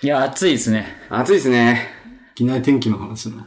[0.00, 0.86] いや、暑いですね。
[1.10, 1.88] 暑いですね。
[2.32, 3.38] いきなり天気の話の。
[3.38, 3.40] い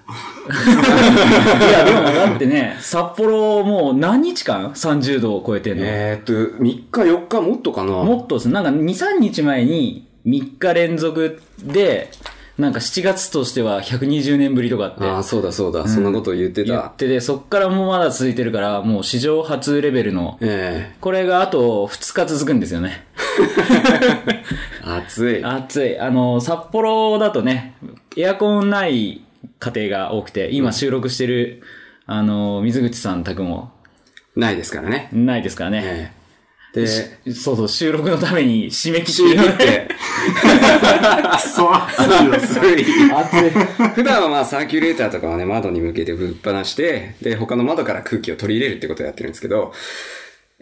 [1.72, 5.86] や、でもだってね、札幌もう何日間 ?30 度を超えてんの。
[5.86, 12.12] えー、っと、3日4日もっとかなもっとですね、なんか2、3日前に3日連続で、
[12.58, 16.74] なんか7月としては120年ぶりとかってああ、そうだそうだ、そんなこと言ってた。
[16.74, 23.06] 言ってて、そっからもうまだ続いてるから、もう史上初レベルの、えこれがあと2日続くんですよね。
[24.28, 24.44] え
[24.84, 25.44] 暑い。
[25.44, 26.00] 暑い。
[26.00, 27.76] あの、札幌だとね、
[28.18, 29.22] エアコンない
[29.60, 31.62] 家庭が多くて、今収録してる、
[32.06, 33.72] あの、水口さん宅も
[34.36, 35.10] ないですからね。
[35.12, 35.82] ないですからね。
[35.84, 36.22] ええ
[36.74, 39.88] で、そうそう、収録のために締め切締め切っってて、
[41.54, 42.34] そう、暑いよ。
[42.34, 43.50] 暑い。
[43.94, 49.74] 普段はまあサーキュレーターとかはね、窓に向けてぶっ放して、で、他の窓から空気を取り入れるってことをやってるんですけど、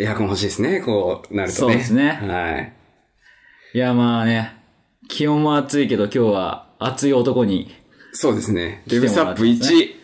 [0.01, 1.59] エアコン欲しいですね、こうなるとね。
[1.59, 2.73] そうですねはい。
[3.73, 4.55] いや、まあね、
[5.09, 7.69] 気温も暑いけど今日は暑い男に、
[8.13, 8.81] そうですね。
[8.87, 9.95] 来てもらデブサップってますね1、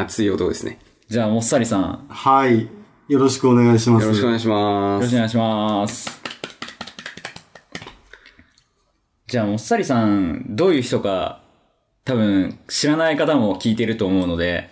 [0.00, 0.78] 熱い男ですね。
[1.08, 2.68] じゃあ、もっさりさん、よはい。
[3.06, 4.04] よろしくお願いします。
[4.04, 5.02] よろしくお願いします。
[5.02, 6.22] ろしくお願いします。
[9.26, 11.42] じゃあ、もっさりさん、どういう人か、
[12.06, 14.70] 多分、知らない方も聞いてると思うので、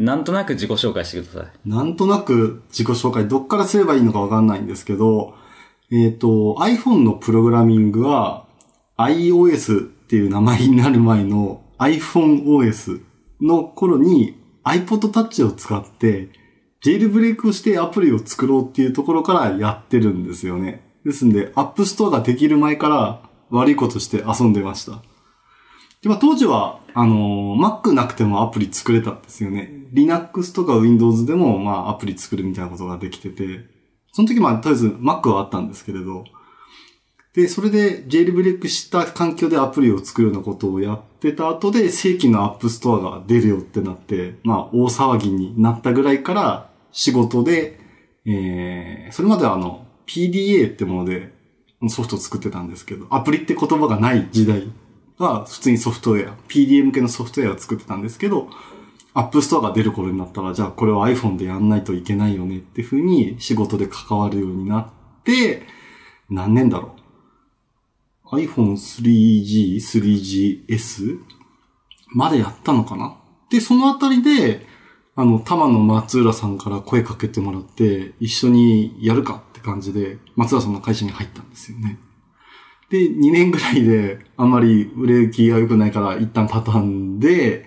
[0.00, 1.68] なんとなく自己紹介してください。
[1.68, 5.34] なんとなく自己紹介、どっからすればいいのかわかんないんですけど、
[5.92, 8.46] えっ、と、iPhone のプログラミングは
[8.96, 13.02] iOS っていう名前になる前の iPhoneOS
[13.42, 16.30] の頃に iPod Touch を使って、
[16.80, 20.82] ジェイルブレイクをしてアプリを作ろうっていうところからやってるんですよね。
[21.04, 25.02] ですんで、App Store ができる前から悪いことして遊んでました。
[26.02, 29.70] でまあ、当時は、あのー Mac なくてもアプリ作れたんですよね。
[29.92, 33.66] Linux とか Windows でも、まあ、アプリ作るみたいなことができてて、
[34.12, 36.24] その時まあ、とりあえず Mac はあったんですけれど、
[37.34, 47.78] で、それで j ルブレイクした環境でアプリを作るようなことをやってた後で、正規の App Store が出るよってなって、まあ、大騒ぎになったぐらいから、仕事で、
[48.24, 51.32] えー、それまではあの、PDA ってもので
[51.88, 54.72] ソフトを作ってたんですけど、アプリって言葉がない時代
[55.20, 58.48] は普通にソフトウェア、PDA 向けのソフトウェアを作ってたんですけど、
[59.12, 65.62] App Store が出る頃になったら、じゃあこれを iPhone でやんないといけないよねっていう風に仕事で関わるようになって、
[66.30, 66.96] 何年だろ
[68.32, 71.18] う ?iPhone 3G、3GS
[72.14, 73.16] までやったのかな
[73.50, 74.66] で、そのあたりで、
[75.16, 81.98] あの、たまの松浦さんから声かけてもらって、一緒にやるかって感じで、松浦さんの会社に入ったんですよね。
[82.90, 87.66] で、2年ぐらいで、あんまり売れ行きが良くないから、一旦畳んで、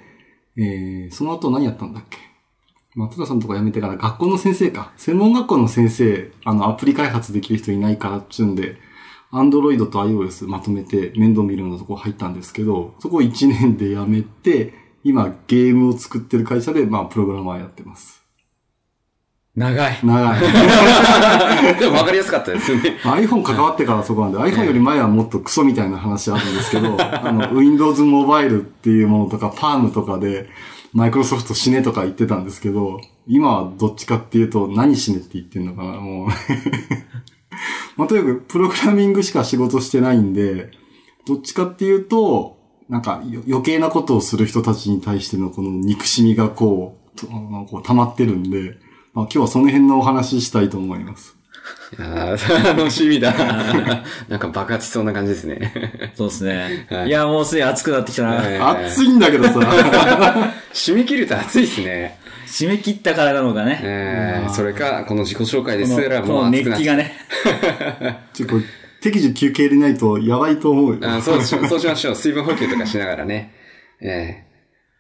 [0.57, 2.19] えー、その後何やったんだっけ？
[2.95, 4.93] 松浦さんとか辞めてから学校の先生か。
[4.97, 8.77] 専門学校の先生、あの、アプリ開発できる人いないからっちゅうんで、
[9.31, 14.73] Android と iOS まとめて面倒見るようなとこ入ったんですけど、そこ1年で辞めて、
[15.03, 18.22] 今ゲームを作ってる会社で、まあ、プログラマーやってます。
[19.55, 19.99] 長い。
[20.03, 20.39] 長い。
[21.79, 22.97] でも分かりやすかったですよね。
[23.03, 30.49] iPhone 関わってからそこなんで、iPhone より前はもっとクソみたいな話あるんですけど、 あの、Windows Mobile っていうものとか、Palm とかで、
[30.91, 36.27] マイクロソフト死ねとか言ってたんですけど、今はどっちかっていうと、何死ねって言ってんのかな、もう。
[37.95, 40.71] まあ、とにかく、プログラミングしか仕事してないんで、
[41.27, 42.57] どっちかっていうと、
[42.89, 48.77] なんかよ余計なことをする人たちに対してのこの憎しみがこう、とあのこう溜まってるんで、
[49.13, 51.35] まあ、今日はその辺のお話ししたいと思います。
[51.97, 53.31] いやー楽しみだ。
[54.27, 56.11] なんか爆発しそうな感じですね。
[56.15, 56.87] そうですね。
[56.89, 58.41] はいい、や、もうすでに暑くなってきたな。
[58.43, 59.59] えー暑いんだけどさ。
[60.73, 62.17] 締め切ると暑いですね。
[62.47, 63.79] 締め切ったからなのかね。
[63.83, 67.13] えー、それか、この自己紹介ですらもう熱くなっ熱気がね。
[68.33, 68.63] ちょ、これ、
[69.01, 70.99] 適時休憩入れないとやばいと思うよ。
[71.03, 72.15] あそうし、そうしましょう。
[72.15, 73.53] 水分補給とかしながらね。
[74.01, 74.52] えー、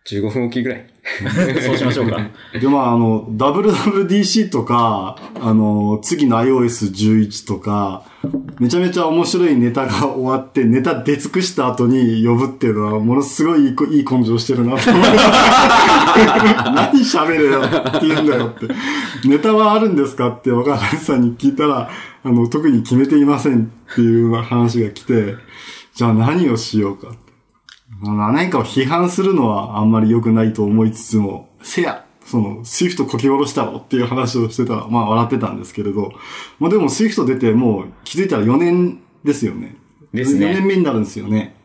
[0.05, 0.85] 15分おきぐらい。
[1.65, 2.17] そうしましょうか。
[2.59, 8.03] で、まあ、あの、WWDC とか、あの、次の iOS11 とか、
[8.59, 15.03] めちゃめちゃ面白いネタが終わって、ネタ出尽くした後に呼ぶっていうのは、ものすごいいいこいい根性してるなと思う。
[16.75, 18.67] 何喋れよって言うんだよって。
[19.27, 21.89] ネタはあるんですかって若林さんに聞いたら、
[22.23, 25.35] あの、特に決めていませんっていう話が来て、
[25.95, 27.13] じゃあ何をしようか
[28.03, 28.17] って。
[28.17, 36.13] まあ何かを批判するのはあんまり良くないと思いつつも、せやその、 Swift こき下ろしたろっていう話をしてたら、まあ笑ってたんですけれど、
[36.59, 39.75] まあでも Swift 出てもう気づいたら4年ですよね。
[40.13, 41.55] ですね4年目になるんですよね。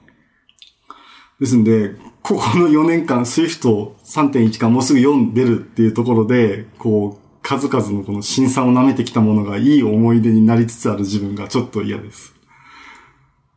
[1.41, 12.35] ですんで、ここの4年間、 Swift 3.1かもうすぐ4出るっていうところで、こう、数々のこの辛酸を舐めてきたものがいい思い出になりつつある自分がちょっと嫌です。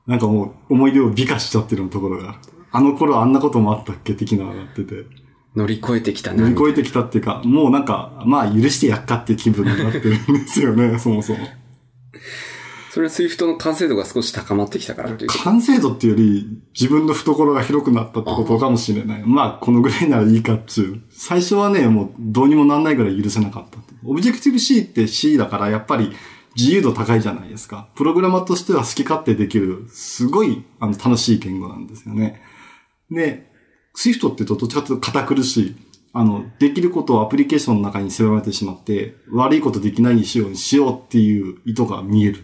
[0.05, 2.37] なんかもう思い出を美化しちゃってるところがある。
[2.71, 4.13] あの頃あんなこともあったっけ？
[4.13, 5.05] 的なのがあってて。
[5.55, 6.43] 乗り越えてきたな。
[6.43, 11.39] 乗り越えてきたっていうか、もうなんか、まあ許してやっかっていう気分になってるんですよね、 そもそも。
[12.91, 15.29] それは Swift の完成度が少し高まってきたからという。
[15.43, 16.47] 完成度っていうより、
[16.77, 19.23] 自分の懐が広くなったってことかもしれない。
[19.25, 21.01] まあ、このぐらいならいいかっつう。
[21.09, 23.77] 最初はね、もうどうにもなんないぐらい許せなかった。
[24.03, 26.11] オブジェクティブ C って C だから、やっぱり
[26.57, 27.87] 自由度高いじゃないですか。
[27.95, 32.41] プログラマーとしては好き勝手できる、すごいあの楽しい言語なんですよね。
[33.11, 33.51] で、
[33.95, 35.75] Swift ってどっちかというと堅苦しい。
[36.13, 42.43] あの、できることをアプリケーションの中に狭めてしまって、悪いことできないにしようにしようっていう意図が見える。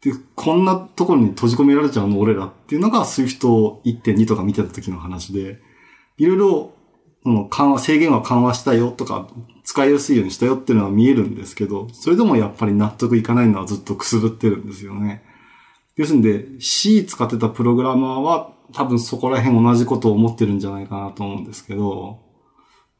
[0.00, 3.40] で、こんなところに閉じ込められちゃうの俺らっていうのが Swift
[3.84, 5.60] 1.2とか見てた時の話で、
[6.18, 6.74] いろいろ、
[7.24, 9.28] その緩和、制限は緩和したよとか、
[9.64, 15.24] 使いやすいようにしたよっていうのは見えるんですけど、それでもやっぱり納得いかないのはずっとくすぶってるんですよね。
[15.96, 22.18] 要するにで、C 使ってたプログラマーは多分そこら辺同じことを思ってるんじゃないかなと思うんですけど、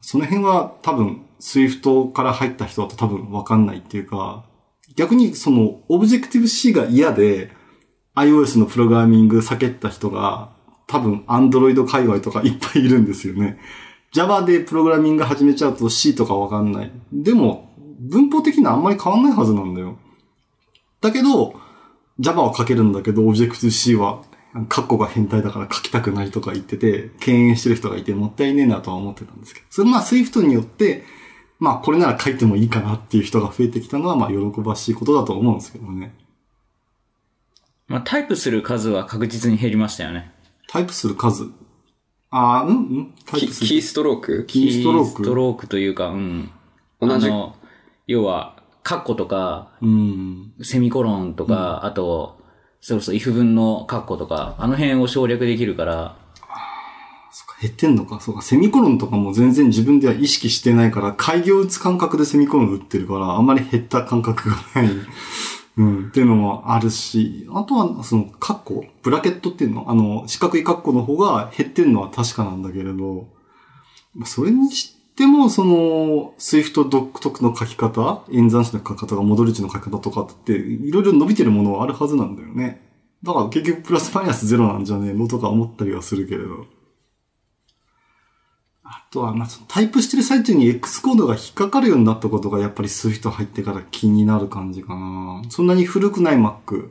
[0.01, 4.45] その辺は多分 Swift から入った人だと多分わかんないっていうか、
[4.95, 7.51] 逆にその Objective-C が嫌で
[8.15, 10.53] iOS のプログラミング避けた人が
[10.87, 13.59] 多分 Android 界隈とかいっぱいいるんですよね。
[14.13, 16.91] Java でプログラミング始めちゃうと C とかわかんない。
[17.11, 19.97] でも文法的にはあんまり変わんないはずなんだよ。
[21.01, 21.55] だけど
[22.19, 24.21] Java は書けるんだけど Objective-C は
[24.69, 29.65] カッコが変態だから書きたくないとか言ってて、敬遠してる人がいてもったいねえなとは思ってたんですけど。
[29.69, 31.03] それまあ Swift によって、
[31.59, 36.13] まあこれなら書いてもいいかなっていう人が増えてきたのはまあ喜ばしいことだと思うんですけどね。
[37.87, 40.31] まあ、タイプする数は確実に減りましたよね。
[40.67, 41.51] タイプする数？
[42.31, 44.45] あー、うんうんタイキプするキーストローク？
[44.45, 46.49] キーストロークキーストロークというか、うん。
[46.99, 47.55] 同じあの、
[48.07, 50.53] 要は、カッコとか、うん。
[50.61, 52.39] セミコロンとか、あと、
[52.81, 56.17] そうそう、if 文のカッコとか、あの辺を省略できるから、
[57.31, 58.19] そっか、減ってんのか。
[58.21, 64.89] そうか、セミコロンとかも全然自分では意識してないから、開業打つ感覚でセミコロン打ってるから、あんまり減った感覚がない。
[65.77, 69.83] うん、っていうのもあるし、あとは、その、カッコブラケットっていうの？
[69.89, 73.27] あの、四角いカッコの方が減ってるのは確かなんだけれど、
[74.13, 82.81] まあそれにしても、その、 Swift 独特の書き方、演算子の書き方が戻り値の書き方とかって、いろいろ伸びてるものはあるはずなんだよね。
[83.23, 86.65] だから結局プラスマイナスゼロなんじゃねえのとか思ったりはするけれど。
[88.83, 95.41] あとは、まあ、タイプしてる最中に X コードが引っかかるようになったことがやっぱり Swift 入ってから気になる感じかな。
[95.49, 96.89] そんなに古くない Mac、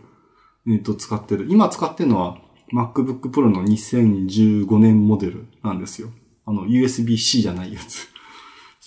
[0.68, 1.46] えっと、使ってる。
[1.48, 2.38] 今使ってるのは
[2.72, 6.08] MacBook Pro の2015年モデルなんですよ。
[6.46, 8.13] あの、USB-C じゃないやつ。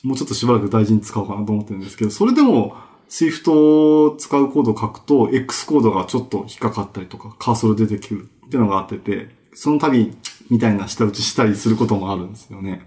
[0.03, 2.75] もうちょっとしばらく大事に使おうかなと思ってるんですけど、それでも
[3.09, 10.15] Swift を使うコードを書くと X コードがちょっと引っかかったりとか、カーソル出てくるっていうのがあってて、その度
[10.49, 12.81] みたいな下打ちしたりすることもあるんですよね。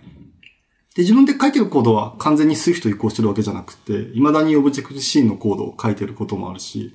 [0.95, 6.95] で、自分で書いてるコードは完全に Swift 移行してるわけじゃなくて、未だに Object-C のコードを書いてることもあるし、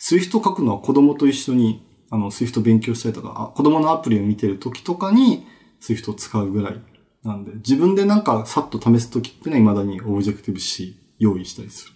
[0.00, 5.46] Swift 書くのは子供と一緒に、あの、Swift 勉強したりとか、あ子供のアプリを見てる時とかに
[5.80, 6.80] Swift を使うぐらい
[7.24, 11.92] なんで、自分でなんかさっと試す時っていうのは未だに Objective-C 用意したりする。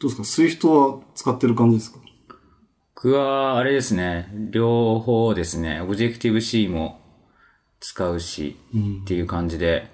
[0.00, 1.98] どうですか ?Swift は使ってる感じですか？
[2.96, 7.00] 僕は、あれですね、両方ですね、Objective-C も
[7.80, 9.90] 使うし、うんっていう感じで、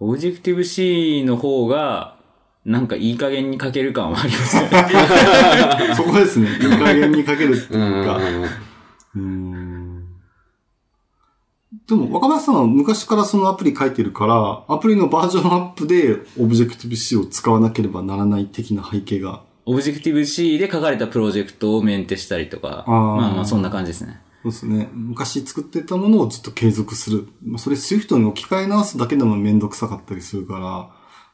[0.00, 2.16] Objective-C の方が、
[2.64, 4.68] なんかいい加減に書ける感はありますね。
[5.94, 6.48] そこですね。
[6.50, 8.16] いい加減に書けるっていううんか。
[8.16, 9.73] うーん
[11.88, 19.42] でも、若林さんは昔からそのアプリ書いてるから、アプリのバージョンアップで Objective-C を使わなければならない的な背景が。
[19.66, 24.20] Objective-C で書かれたプロジェクトをメンテしたりとか、あーまあまあそんな感じですね。
[24.42, 24.88] そうですね。
[24.92, 27.28] 昔作ってたものをずっと継続する。
[27.42, 30.90] まあ、それ Swift に置き換え直すだけでもめんどくさかったりするから、ま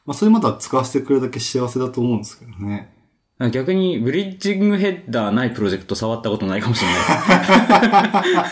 [0.07, 3.00] あ、それまだ使わせてくれるだけ幸せだと思うんですけどね。
[3.49, 8.45] 逆に、ブリッジングヘッダーないプロジェクト触ったことないかもしれない。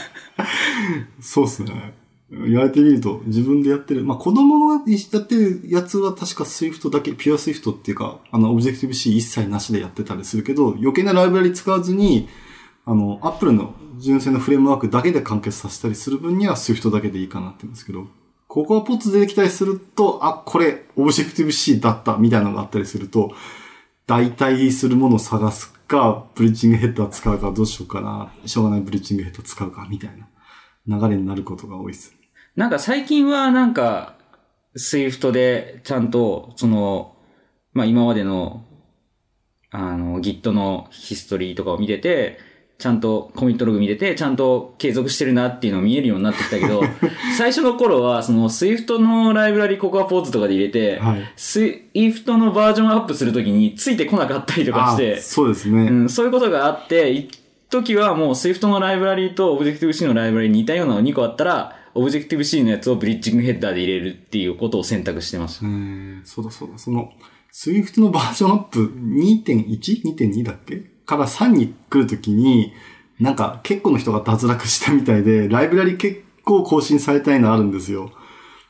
[1.21, 1.93] そうですね。
[2.31, 4.03] 言われてみると、自分でやってる。
[4.03, 12.29] まあ、子供がやってるやつは確か Swift だけ、ピュア Swift っていうか、あの、Objective-C 一切なしでやってたりするけど、余計なライブラリ使わずに、
[12.85, 18.07] あの、Apple の純正のフレームワークだけで完結させたりする分には Swift だけでいいかなって言うんですけど、
[18.47, 23.31] CocoaPods 出てきたりすると、あ、これ、Objective-C だった、みたいなのがあったりすると、
[24.09, 30.09] 代替するものを探すか、 Bridging Header 使うか、どうしようかな、しょうがない Bridging Header 使うか、みたい
[30.87, 32.15] な流れになることが多いです。
[32.55, 34.17] なんか最近はなんか、
[34.75, 37.15] Swift でちゃんと、その、
[37.73, 38.65] まあ今までの
[39.71, 42.39] あの、Git のヒストリーとかを見てて、
[42.79, 46.81] ちゃんとコミットログ見てて、ちゃんと継続してるなっていうのを見えるようになってきたけど、
[47.37, 51.21] 最初の頃は、その Swift のライブラリココアポーズとかで入れて、はい。
[51.35, 55.83] Swift のバージョンアップするときについてこなかったりとかしてあ、そうですね。
[55.83, 57.29] うん、そういうことがあって、一
[57.69, 65.65] 時はもう Swift のライブラリと Objective-C のライブラリに似たようなのが2個あったら、Objective-C のやつをブリッジングヘッダーで入れるっていうことを選択してました。
[65.65, 66.77] えーそうだそうだ。
[66.77, 67.11] その、
[67.53, 68.93] Swift のバージョンアップ
[69.45, 70.81] 2.1?2.2 だっけ？
[71.09, 72.71] から3に来るときに、
[73.19, 78.11] なんか結構の人が脱落したみたいで、ライブラリ結構更新されたいのあるんですよ。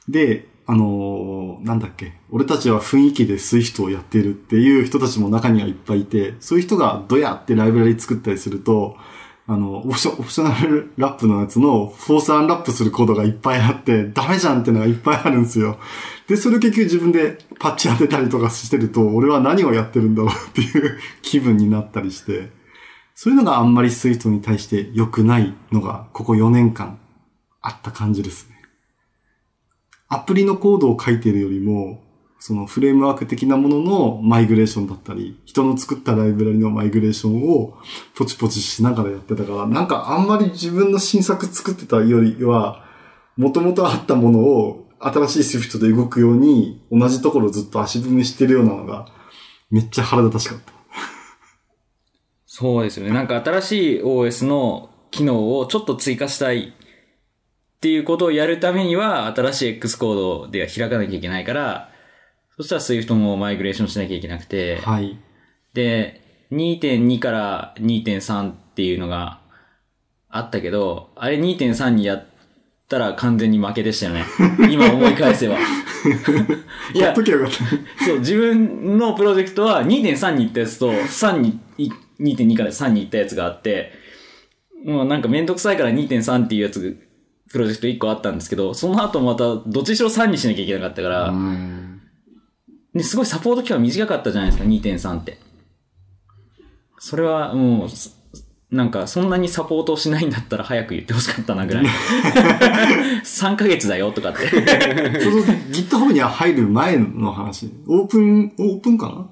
[0.07, 8.95] で、あのーなんだっけ、俺たちは雰囲気で Swift をやってるっていう人たちも中にはいっぱいいて、そういう人がドヤってライブラリ作ったりすると、
[9.45, 15.79] あの、オプショ、 optional wrap のやつのフォースアンラップするコードがいっぱいあって、ダメじゃんってのがいっぱいあるんですよ。
[16.29, 22.51] で、それ結局自分でパッチ当てたりとかしてると、俺は何をやってるんだろうっていう気分になったりして、
[23.15, 26.99] そういうのがあんまり Swift に対して良くないのが、ここ4年間
[27.61, 28.61] あった感じですね。
[30.07, 32.03] アプリのコードを書いてるよりも、
[32.37, 37.73] そのフレームワーク的なもののマイグレーションだったり、人の作ったライブラリのマイグレーションを
[38.15, 42.85] ポチポチしながらやってたから、なんかあんまり自分の新作作ってたよりは、
[43.35, 49.07] 元々あったものを新しい Swift で動くように、同じところをずっと足踏みしてるようなのが、
[49.69, 50.73] めっちゃ腹立たしかった。
[52.45, 53.13] そうですよね。
[53.13, 56.73] なんか新しい OS の機能をちょっと追加したい
[57.79, 61.89] っていうことをやるためには、新しい X コードでは開かなきゃいけないから、
[62.57, 65.17] そしたら Swift もマイグレーションしなきゃいけなくて、はい。
[65.73, 69.39] で、2.2から2.3っていうのが
[70.27, 72.25] あったけど、あれ2.3にやっ
[72.89, 74.25] たら完全に負けでしたよね。
[74.69, 75.57] 今思い返せば。
[76.93, 78.05] いややっと、きゃよかった。
[78.05, 83.93] そう、自分のプロジェクトは2.3に行ったやつと、3に、い2.2から3に行ったやつがあって、
[84.83, 86.97] もうなんかめんどくさいから2.3っていうやつ、
[87.51, 91.33] プロジェクト1個あったんですけど、その後またどっちにしろ3にしなきゃいけなかったから、
[92.93, 95.37] ですごいサポート期間短かったじゃないですか、2.3って。
[96.97, 98.18] それはもう、す
[98.71, 101.85] なんかそんなにサポートをしないんだったら早く言ってほしかったなぐらい。
[103.25, 104.47] 3ヶ月だよとかって。
[104.47, 107.71] その GitHub には入る前の話。
[107.87, 109.27] オープン、オープンかな？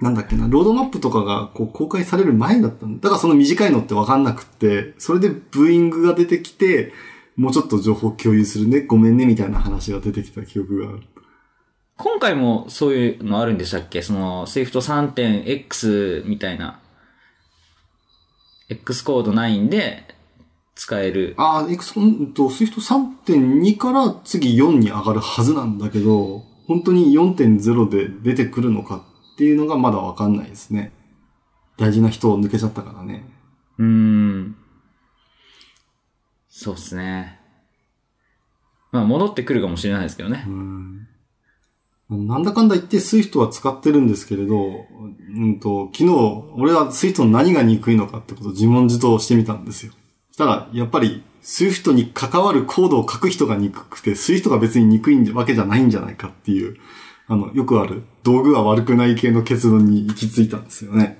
[0.00, 3.02] なんだっけな、ロードマップとかがこう公開される前だったんだ。
[3.04, 6.92] だからその短いのってわかんなくって、それでブーイングが出てきて、
[7.36, 11.00] もうちょっと情報共有するね、ごめんね、みたいな話が出てきた記憶がある。
[11.96, 14.02] 今回もそういうのあるんでしたっけ？
[14.02, 16.78] その、Swift 3.x みたいな、
[18.68, 20.04] X コード9で
[20.74, 21.34] 使える。
[21.38, 30.92] ああ、エクソンと Swift 3.2から次4に上がるはずなんだけど、本当に4.0で出てくるのかっていうのがまだわかんないですね。
[31.78, 33.24] 大事な人を抜けちゃったからね。
[33.78, 34.56] うーん。
[36.48, 37.40] そうっすね。
[38.92, 40.44] まあ、戻ってくるかもしれないですけどね。
[42.10, 44.86] なんだかんだ言って Swift は使ってるんですけれど、
[45.34, 49.92] うんと、昨日、俺は Swift の何が憎いのかってことを自問自答してみたんですよ。
[50.32, 56.78] したら、やっぱり Swift に関わるコードを書く人が憎くて、Swift が別に憎いわけじゃないんじゃないかっていう、
[57.26, 61.18] あの、よくある、道具は悪くない系の結論に行き着いたんですよね。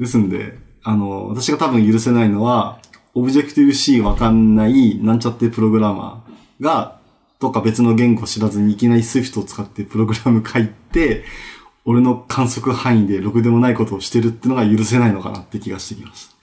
[0.00, 2.80] ですんで、あの、私が多分許せないのは、
[3.14, 6.99] Objective-C わかんない、なんちゃってプログラマーが、
[7.40, 11.24] どっか別の言語を知らずにいきなり Swift を使ってプログラム書いて、
[11.86, 16.36] 俺の観測範囲でろくでもないことをしてるってのが許せないのかなって気がしてきました。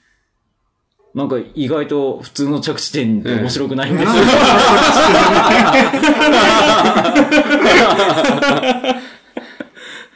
[1.13, 4.13] なんか意外と普通の着地点で面白くないんですよ。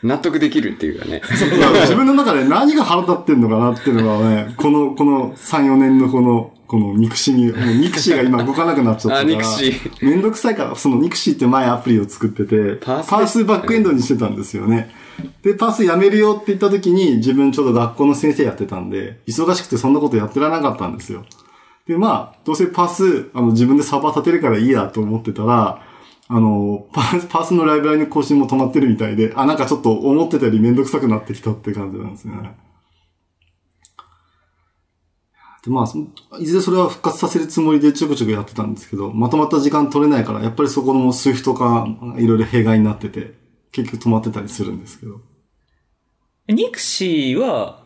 [0.04, 1.22] 納得できるっていうかね。
[1.30, 9.20] 自分の中で何が腹立ってんのかなっていうのがね、この、この3、4年のこの、この肉シに、もう肉シが今動かなくなっちゃったから。
[9.20, 14.90] あ肉シめんどくさいから、その肉シって前アプリを作ってて、パースパースバックエンドにしてたんですよね。
[15.44, 21.26] で、 Parse やめるよって言った時に、自分ちょうど学校の先生やってたんで、忙しくてそんなことやってられなかったんですよ。
[21.86, 25.82] で、まあ、どうせ Parse、あの、自分でサーバー立てるからいいやと思ってたら、
[26.30, 32.56] あの、 Parse、Parse のライブラリの更新も止まってるみたいで、あ、なんかちょっと思ってたよりめんどくさくなってきたって感じなんですね。
[35.64, 36.00] で、まあ、そ
[36.40, 41.86] いずれそれは復活させるつもりでちょこちょこやってたんですけど、まとまった時間取れないから、やっぱりそこの Swift が
[42.18, 43.36] いろいろ弊害になってて、
[43.72, 45.22] 結局止まってたりするんですけど。
[46.48, 47.84] ニクシーは、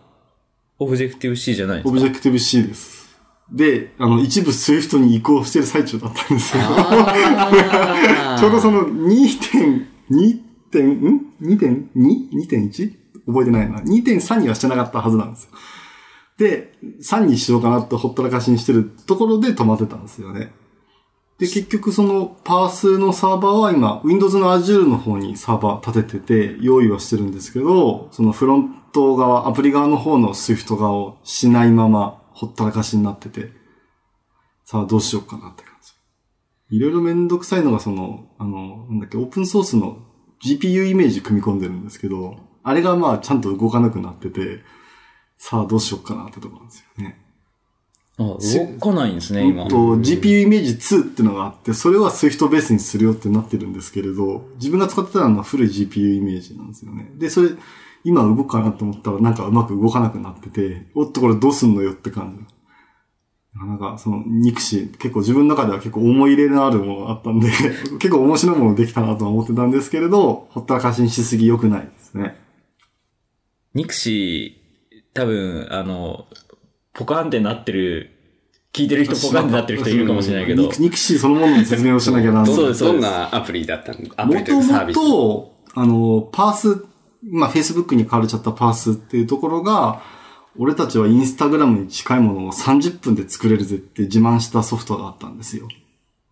[0.80, 1.90] オブジェクティブ C じゃないんですか？
[1.90, 3.06] Objective-C です。
[3.52, 6.64] で、あの、一部 Swift に移行してる最中だったんですよ。
[8.40, 10.40] ちょうどその2.2
[10.72, 12.94] 点、ん ?2.2?2.1?
[13.28, 13.80] 覚えてないな。
[13.80, 15.50] 2.3にはしてなかったはずなんですよ。
[16.38, 20.52] で、3にしようかなとほったらかしにしてるところで止まってたんですよね。
[21.38, 33.52] で、結局そのパースのサーバーは今、Windows の Azure の方にサーバー立ててて用意はしてるんですけど、そのフロント側、アプリ側の方の Swift 側をしないままほったらかしになってて、
[34.66, 36.76] さあどうしようかなって感じ。
[36.78, 40.00] いろいろめんどくさいのがその、あの、なんだっけ、オープンソースの
[40.44, 44.62] GPU イメージ組み込んでるんですけど、あれがまあちゃんと動かなくなってて、
[45.38, 47.22] さあどうしようかなってとこなんですよね。
[48.18, 49.64] あ、動かないんですね、今。
[49.64, 57.12] うんと、GPU イメージ2ってのがあって、それは Swift ベースにするよってなってるんですけれど、自分が使ってたのは古い GPU イメージなんですよね。
[57.18, 57.50] で、それ、
[58.06, 62.56] 今動くかなと思ったらなんかうまく動かなくなってて、おっとこれどうすんのよって感じ。
[63.58, 67.50] なんか、その、憎し、結構自分の中では結構思い入れのあるものがあったんで、
[68.00, 72.36] 結構面白いものできたなとは思ってたんですけれど、ほったらかしにしすぎ良くないですね。
[73.74, 74.65] ニクシー、
[75.16, 76.28] 多分、あの、
[76.94, 78.12] ポカンってなってる、
[78.74, 82.54] 聞いてる人ポカンってなってる人いるかもしれないけどニ、クシーそのものの説明をしなきゃならない。
[82.54, 84.98] そうですどんなアプリだったのアプもとリというかサービス。
[84.98, 86.86] もと、あの、パース、
[87.24, 90.02] 今 Facebook に変われちゃったパースっていうところが、
[90.58, 95.70] 俺たちはインスタグラムに近いものを30分で作れるぜって自慢したソフトがあったんですよ。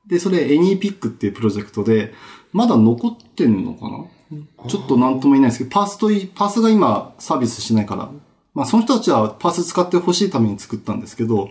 [0.06, 2.14] で、それ AnyPic っていうプロジェクトで、
[2.52, 4.06] まだ残ってんのかな
[4.68, 8.12] ちょっとなんとも言えないですけど、パースとい、パースが今サービスしないから、
[8.54, 11.50] まあその人たちはパース使ってほしいために作ったんですけど、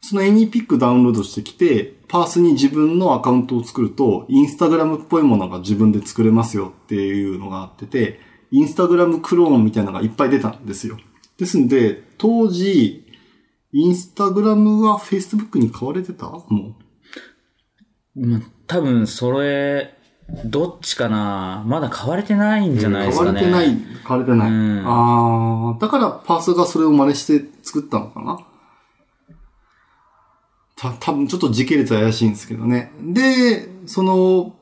[0.00, 8.20] その AnyPic ダウンロードしてきて、パースに自分のアカウントを作ると、インスタグラムっぽいものが自分で作れますよっていうのがあってて、
[8.52, 10.98] インスタグラムクローンみたいなのがいっぱい出たんですよ。
[11.36, 13.04] ですんで、当時、
[13.72, 16.26] インスタグラムは Facebook に買われてた？
[16.30, 16.76] も
[18.16, 18.42] う。
[18.68, 19.97] 多分、それ、
[20.44, 21.64] どっちかな？
[21.66, 23.40] まだ買われてないんじゃないですかね。
[23.40, 24.50] 買われてない、買われてない。
[24.50, 28.38] うんああ、だからパースがそれを真似して作ったのかな？
[30.76, 32.92] た、多分ちょっと時系列は怪しいんですけどね。
[33.02, 34.54] で、その、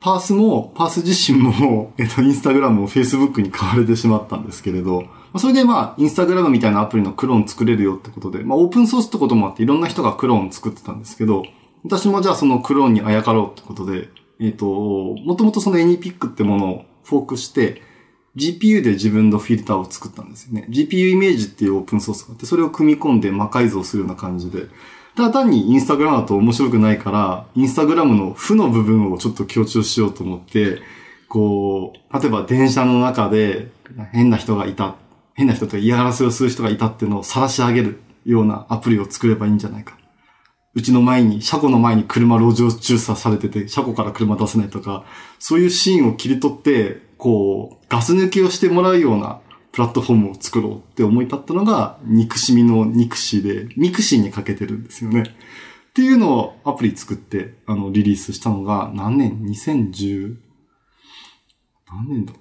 [0.00, 11.42] パースも、パース自身も、 えっと、インスタグラムを Facebook に買われてしまったんですけれど、まあそれでまあ、インスタグラムみたいなアプリのクローン作れるよってことで、まあ、オープンソースってこともあって、いろんな人がクローン作ってたんですけど、
[11.84, 14.08] 私もじゃあそのクローンにあやかろうってことで、
[14.40, 17.82] えっ、と、もともとその AnyPic ってものをフォークして、
[18.36, 20.66] GPU で自分のフィルターを作ったんですよね。
[20.70, 24.66] GPU イメージっていうオープンソースがあって、それを組み込んで魔改造するような感じで。
[25.16, 30.80] ただ単にインスタグラムだと面白くないから、インスタグラムの負の部分をちょっと強調しようと思って、
[31.28, 33.72] こう、例えば電車の中で
[34.12, 34.94] 変な人がいた、
[35.34, 39.98] 変な人と嫌がらせをする人がいたっていうのを晒し上げるようなアプリを作ればいいんじゃないか。
[40.78, 45.04] うちの前に、車庫の前に車路上駐車されてて、車庫から車出せないとか、
[45.40, 49.40] そういうシーンを切り取って、こう、ガス抜きをしてもらうような
[49.72, 55.22] プラットフォームを作ろうって思い立ったのが、憎しみの憎しで、憎しにかけてるんですよね。
[55.22, 60.36] っていうのをアプリ作って、あの、リリースしたのが、何年 ?2010、
[61.90, 62.34] 何年だ？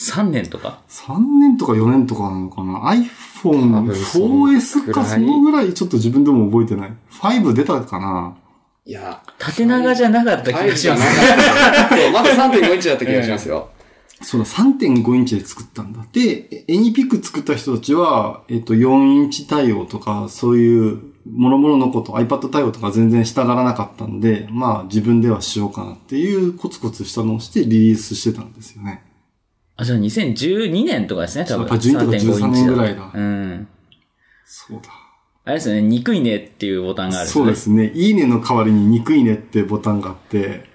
[0.00, 2.80] 3年とか ?3 年とか4年とかなのかな
[3.42, 6.92] ?iPhone 分その 4S かそのぐらいちょっと自分でも覚えてない。
[7.20, 8.34] 5出たかな？
[8.86, 11.02] いや、縦長じゃなかった気がします。
[11.02, 13.68] そう、まだ3.5インチだった気がしますよ。
[14.22, 16.00] そうだ、3.5インチで作ったんだ。
[16.12, 20.98] で、エニピック作った人たちは、えっと、4インチ対応とか、そういう、
[21.30, 29.02] もろもろのこと、iPad 対応とか全然したがらなかったんで、まあ自分ではしようかなっていうコツコツしたのをしてリリースしてたんですよね。
[29.80, 31.68] あ、じゃあ2012年とかですね、多分。
[31.68, 33.68] そう12とか13年ぐらいだうん。
[34.44, 34.90] そうだ。
[35.44, 37.90] あれですよね、憎いねっていうボタンがあるんそうですね。
[37.94, 40.68] いいねの代わりに憎いねってボタンがあって、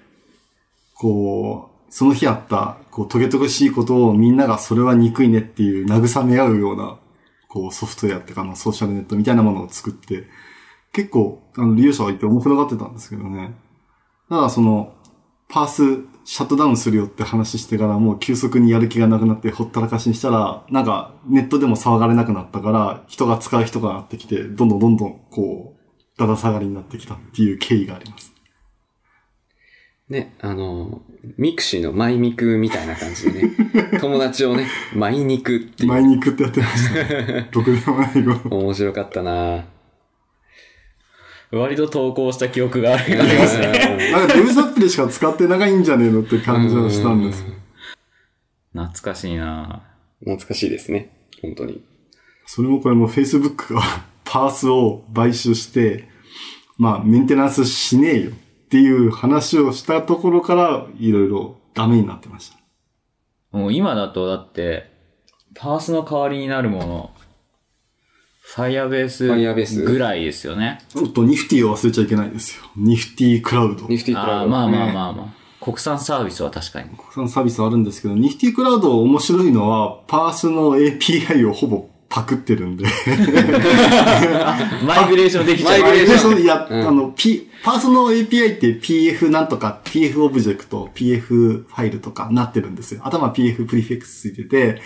[0.94, 6.98] こう、その日あった、こう、トゲトゲしいことをみんながそれは憎いねっていう慰め合うような、
[7.48, 10.24] こう、ソフトウェアってか、まあ、ソーシャルネットみたいなものを作って、
[10.92, 13.54] 結構、あの、利用者がいて面白がってたんですけどね。
[14.28, 14.94] ただ、その、
[15.48, 28.32] Parse、シャットダウンするよって話してからもう急速にやる気がなくなってほったらかしにしたら、なんかネットでも騒がれなくなったから、人が使う人がなってきて、どんどんどんどんこう、だだ下がりになってきたっていう経緯があります。
[30.08, 31.02] ね、あの、
[31.38, 33.50] ミクシーのマイミクみたいな感じでね、
[34.00, 37.42] 友達をね、マイニクっていう、前に行くってやってました。
[37.52, 38.56] どこでもない語。
[38.56, 39.64] 面白かったな
[41.52, 44.10] 割と投稿した記憶がありますね。
[44.12, 47.44] なんかデブサプリしか使ってないんじゃねえのって感じはしたんです。
[48.72, 49.82] 懐かしいな
[50.20, 51.10] 懐かしいですね。
[51.42, 51.82] 本当に。
[52.46, 53.82] それもこれも Facebook が
[54.24, 56.08] パースを買収して、
[56.78, 62.58] まあメンテナンスしねえよっていう話をしたところからいろいろダメになってました。
[63.56, 64.90] もう今だとだって、
[65.54, 67.10] パースの代わりになるもの。
[68.54, 70.80] Firebase Firebase ぐらいですよね。
[70.94, 72.62] おっと、ニフティを忘れちゃいけないですよ。
[72.76, 73.86] ニフティクラウド。
[73.88, 74.56] ニフティクラウド。
[74.56, 74.92] ああ、まあまああ。
[74.92, 75.64] まあまあ。
[75.64, 76.90] 国産サービスは確かに。
[76.90, 82.84] 国産サービスあるんですけど、ニフティクラウド面白いのは、パースの API をほぼパクってるんで。
[84.86, 85.82] マイグレーションできちゃう。
[85.82, 93.00] マイグレーションでそのいや、うんあの、P、 Parse の API って PF なんとか、 PFObject、PF ファイルとかなってるんですよ。
[93.04, 94.80] 頭 PF prefix ついてて、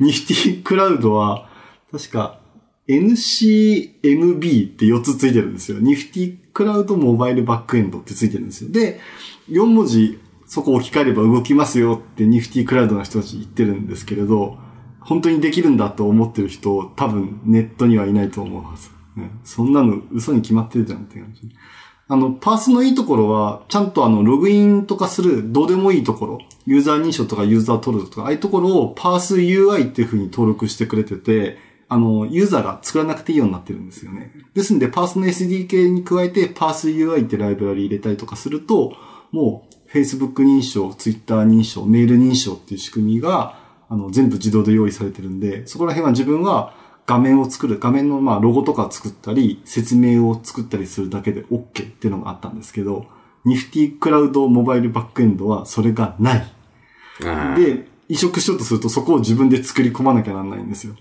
[0.00, 1.50] ニフティクラウドは、
[1.92, 2.41] 確か
[2.88, 5.78] NCMB って4つついてるんですよ。
[5.78, 8.70] ニフティクラウドモバイルバックエンドってついてるんですよ。
[8.70, 9.00] で、
[9.48, 14.58] 4文字そこ置き換えれば動きますよってニフティクラウドの人たち言ってるんですけれど、
[15.00, 18.90] 本当にできるんだと思ってる人、多分ネットにはいないと思うはず。
[19.16, 21.48] ねそんなの嘘に決まってるじゃんって感じ。
[22.08, 31.56] あの、パースのいいところは、ちゃんとあの、ログインとかする、どうでもいいところ、ユーザー認証とかユーザー登録とか、ああいうところをパース UI っていう風に登録してくれてて、
[31.92, 34.32] あの、ユーザーが作らなくていいようになってるんですよね。
[34.54, 38.94] ですんで、パースの SDK に加えて、パース UI ってライブラリ入れたりとかすると、
[39.30, 43.58] もう、Facebook 認証、Twitter 認証、メール認証っていう仕組みが、
[43.90, 46.72] あの、全部自動で用意されてるんで、そこら辺は自分は
[47.04, 53.04] 画面を作る、画面のまあロゴとか作ったり、説明を作ったりするだけで OK っていうのがあったんですけど、
[53.44, 56.52] ニフティクラウドモバイルバックエンドはそれがない。
[57.54, 60.96] で、移植しようとするとそこを自分で作り込まなきゃなんないんですよ。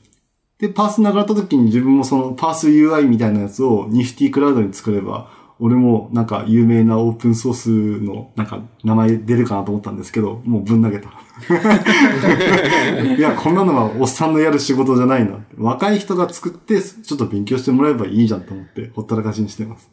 [0.61, 11.09] で、パース流れた時に自分もそのパース UI みたいなやつをニフティクラウドに作れば、俺もなんか有名なオープンソースのなんか名前出るかなと思ったんですけど、もうぶん投げた。
[13.17, 15.39] いや、こんなのはおっさんのやる仕事じゃないな。
[15.57, 19.89] 若い人が作って、ちょっと勉強してもらえばいいじゃんと思って、ほったらかしにしてます。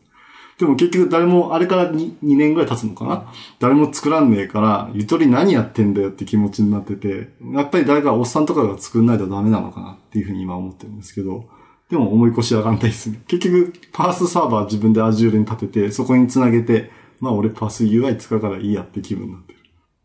[0.59, 3.33] でも結局誰も、あれから 2, 2年ぐらい経つのかな？
[3.61, 11.45] 誰も作らんねえから、ゆとり何やってんだよって気持ちになってて、やっぱり誰かおっさんとかが作んないとダメなのかなっていうふうに今思ってるんですけど、
[11.89, 13.23] でも思い越し上がんないですね。
[13.29, 16.91] 結局、パースサーバー自分で Azure に立てて、そこにつなげて、
[17.21, 19.59] まあ俺パース UI 使うからいいやって気分になってる。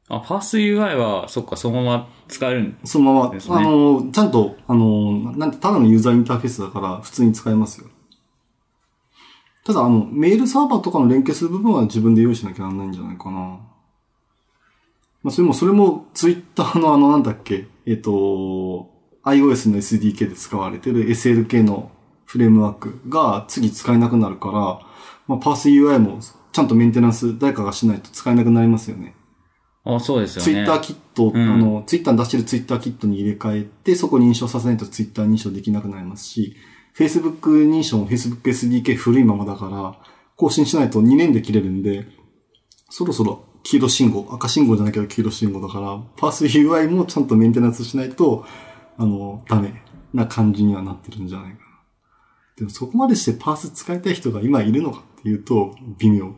[0.09, 7.87] あ、パース UI は、そっか、そのまま使えるんそのまま、ですねあの、ちゃんと、あの、なんて、ただのユーザーインターフェースだから普通に使えますよ。
[9.65, 13.59] ただ、あの、メールサーバーとかの連携する部分は自分で用意しなきゃならないんじゃないかな。
[15.23, 18.91] まあ、それも、それも、ツイッターのあの、なんだっけ、えっ、と、
[19.23, 21.91] iOS の SDK で使われてる SLK の
[22.25, 24.79] フレームワークが次使えなくなるから、
[25.27, 26.19] まあ、パース UI も
[26.51, 29.15] ちゃんとメンテナンス誰かがしないと使えなくなりますよね。
[29.85, 30.45] あ、そうですよね。
[30.45, 36.55] ツイッターキット、うんあの、ツイッターに出してるツイッターキットに入れ替えて、そこ認証させないとツイッター認証できなくなりますし、
[36.95, 39.95] Facebook 認証も Facebook SDK 古いままだから、
[40.35, 42.05] 更新しないと2年で切れるんで、
[42.89, 48.45] そろそろ黄色信号、赤信号じゃないけど黄色信号だから、パース UI もちゃんとメンテナンスしないと、
[48.97, 49.81] あの、ダメ
[50.13, 51.63] な感じにはなってるんじゃないかな。
[52.57, 56.35] でもそこまでしてパース使いたい人が今いるのかっていうと、微妙。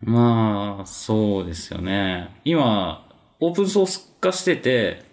[0.00, 2.40] まあ、そうですよね。
[2.44, 3.08] 今、
[3.40, 5.04] オープンソース化してて、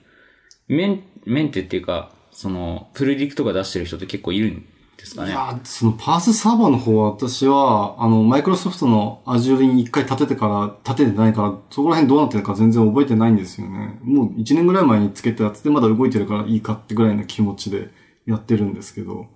[0.68, 4.66] メン、メンテっていうか、その、プレディクトが出してる人って結構いるん
[4.98, 5.32] ですかね？
[5.32, 14.00] いや、そのパースサーバーの方は私は、あの、マイクロソフトの Azure に一回立ててから、立ててないから、そこら辺どうなってるか全然覚えてないんですよね。
[14.04, 17.90] もう1年ぐらい前につけたやつでまだ動いてるからいいかってぐらいの気持ちで
[18.26, 19.28] やってるんですけど、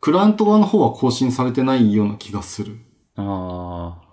[0.00, 2.76] クライアント側の方は更新されてないような気がする。
[3.16, 4.05] ああ。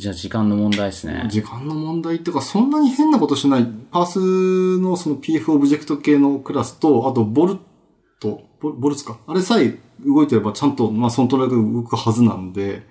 [0.00, 1.26] じゃあ時間の問題ですね。
[1.28, 3.66] 時間の問題っていうか、そんなに変なことしない。
[3.90, 7.58] パースのその PF オブジェクト系のクラスと、あとボル
[8.18, 9.18] ト、ボ Bolts か。
[9.26, 12.86] あれさえ動いてればちゃんと、まあそのトラック動くはずなんで、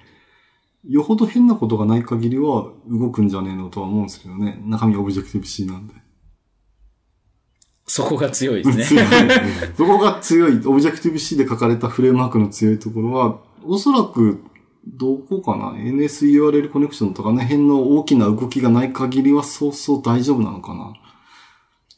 [0.87, 4.61] よほど変なことがない限りは動くんじゃねえのとは思うんですけどね。
[4.67, 5.95] 中身オブジェクティブ C なんで。
[7.87, 9.01] そこが強いですね。
[9.75, 10.61] そこが強い。
[10.63, 14.43] オブジェクティブ C で書かれたフレームワークの強いところは、おそらく、
[14.87, 20.93] どこかな ?NSURL コネクションとかね、辺の大きな動きがない限りはそうそう大丈夫なのかな？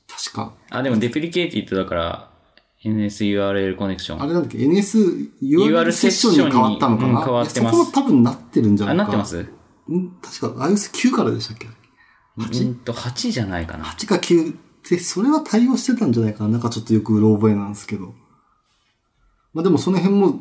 [0.08, 0.54] 確か。
[0.70, 2.32] あ、でもデプリケーティッドだから、
[2.84, 4.22] NSURL コネクション。
[4.22, 9.39] あれなんだっけ ?NSURL URL セッションに変わったのかな、うん変わってますそこは多分なってるんじゃなあ、いかなってます？
[9.41, 9.48] ん
[10.22, 11.67] 確か iOS9 からでしたっけ？
[11.67, 11.72] う
[12.41, 12.70] 8?
[12.72, 13.86] んと、8じゃないかな。
[13.86, 14.56] 8か9
[14.89, 16.52] で、それは対応してたんじゃないかな？
[16.52, 18.15] なんかちょっとよくうろ覚えなんですけど。
[19.54, 20.39] まあでもその辺も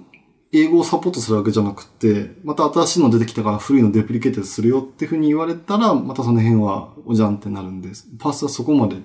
[0.52, 8.08] 英語をサポートするわけじゃなくて、また新しいの出てきたから古いのデプリケートするよっていうふうに言われたら、またその辺はおじゃんってなるんです。
[8.18, 8.96] パースはそこまで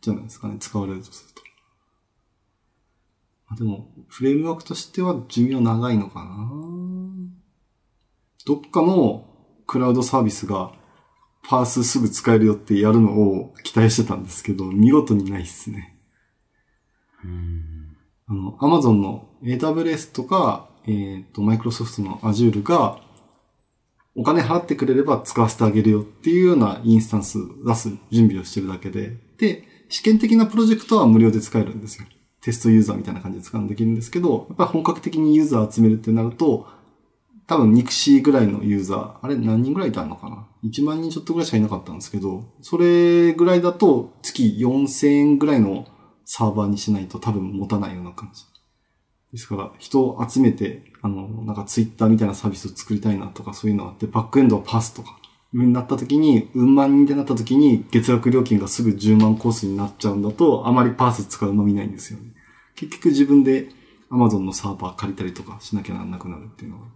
[0.00, 1.42] じゃないですかね、使われるとすると。
[3.48, 6.50] まあでも、フレームワークとしては寿命長いのかな
[8.46, 9.26] どっかの
[9.66, 10.72] クラウドサービスが、
[11.48, 15.96] パースすぐ使えるよってやるのを期待してたんですけど、見事にないっすね。
[18.28, 23.00] あの、Amazon の AWS とか、えっ、と、Microsoft の Azure が、
[24.14, 32.06] お金払ってくれれば使わせてあげるよっていうようなインスタンス出す準備をしてるだけで、で、試験的なプロジェクトは無料で使えるんですよ。
[32.40, 36.66] テストユーザーみたいな感じで使うのできるんですけど、やっぱ本格的にユーザー集めるってなると、
[37.46, 45.86] 多分、ニクシーぐらいのユーザー、あれ何人ぐらいいたのかな ?1 万人ちょっとぐらいしかいなかったんですけど、それぐらいだと月4000円ぐらいの
[46.24, 48.42] サーバーにしないと多分持たないような感じ。
[49.36, 55.18] ですから、人を集めて、あの、なんかツイッターみたいなサービスを作りたいなとかそういうのがあって、バックエンドをパスとか、
[55.52, 62.32] になった時に、うん万人ってなった時に、月額料金がすぐ10万コースになっちゃうんだと、あまりパース使うの見ないんですよね。
[62.76, 63.68] 結局自分で
[64.10, 66.86] Amazon のサーバー借りたりとかしなきゃならなくなるっていうのが。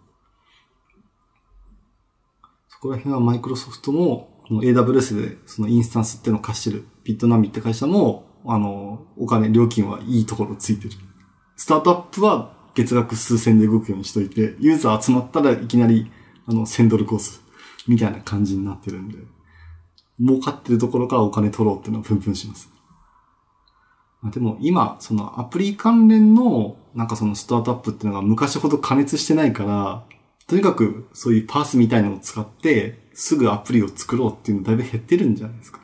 [2.68, 10.94] そこら辺はマイクロソフトも、この AWS でそのインスタンスっていうのを貸してる、ビットナミって会社も、あの、お金、料金はいいところついてる。
[11.60, 16.10] スタートアップは月額数千で動くようにしといて、ユーザー集まったらいきなり、
[16.46, 17.42] あの、1000ドルコース
[17.86, 19.18] みたいな感じになってるんで、
[20.18, 22.70] 儲かってるところからお金取ろうっていうのはプンプンします。
[24.22, 30.02] まあでも今、そのアプリ関連の、なんかそのスタートアップっていうのが昔ほど加熱してないから、
[30.46, 35.80] とにかくそういうパースみたいなのを使って、すぐアプリを作ろうっていうのだいぶ減ってるんじゃないですか。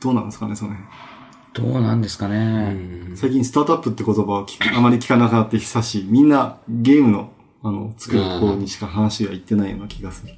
[0.00, 1.15] どうなんですかね、その辺。
[1.56, 2.76] どうなんですかね。
[3.14, 6.04] 最近スタートアップって言葉をあまり聞かなくなって久しい。
[6.04, 10.34] みんなゲームの、あの、作る方にしか話がいってないような気がする。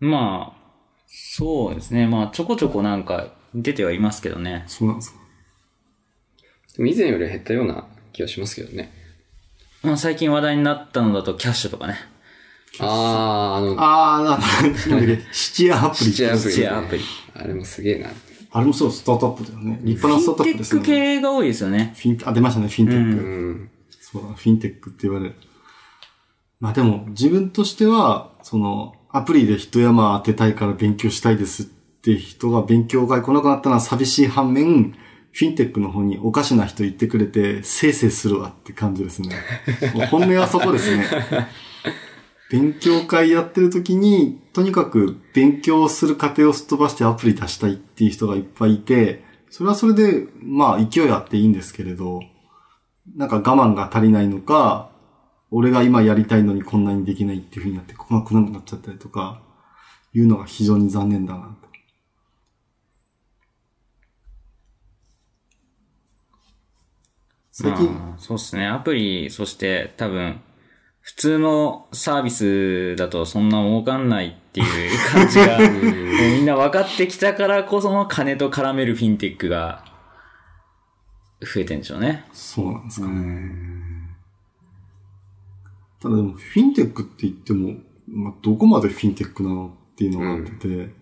[0.00, 0.58] まあ、
[1.06, 2.06] そうですね。
[2.06, 4.64] まあ、ちょこちょこなんか出てはいますけどね。
[4.68, 5.18] そうなんですか。
[6.78, 8.90] でも以前より減ったような気がしますけどね。
[9.82, 11.98] まあ、最近話題になったのだと、キャッシュとかね。
[12.80, 16.12] あー、あの、あー、なんだなんだっけ、シチアアプリ。
[16.12, 17.02] シチアアプリ、シチアアプリ
[17.34, 18.08] あれもすげえな。
[18.50, 19.80] あれもそう、スタートアップだよね。
[19.82, 21.16] 立派なスタートアップですフィンテックね。
[21.16, 21.94] 系が多いですよね。
[21.96, 23.24] フィン、あ、出ましたね、フィンテック。
[23.24, 23.70] うん。
[24.00, 25.34] そうだ、フィンテックって言われる。
[26.60, 34.94] まあでも、自分としては、その、アプリで一山当てたいから勉強したいですって人が勉強会来なくなったのは寂しい反面、
[35.32, 39.30] フィンテックの方におかしな人言ってくれて、せいせいするわって感じですね。
[40.10, 41.06] 本音はそこですね。
[42.50, 52.20] 勉強会やってる時に、とにかく勉強する過程をすっ飛ばしてアプリ出したいっていう人がいっぱいいて、それはそれで、まあ勢いあっていいんですけれど、
[53.16, 54.90] なんか我慢が足りないのか、
[55.50, 59.42] 俺が今やりたいのにこんなにできないっていう風になって来なくなっちゃったりとか、
[60.14, 61.68] いうのが非常に残念だなと。
[67.52, 68.68] 最近、まあそうですね。
[68.68, 70.40] アプリ、そして多分、
[71.08, 75.82] 普通のサービスだとそんな儲かんないっていう感じが、もう
[76.36, 79.86] みんな分かってきたからこその金と絡めるフィンテックが
[81.40, 82.26] 増えてんでしょうね。
[82.34, 83.50] そうなんですかね。
[86.02, 90.94] ただでも、フィンテックって言っても、まあ、どこまでフィンテックなのっていうのがあってて、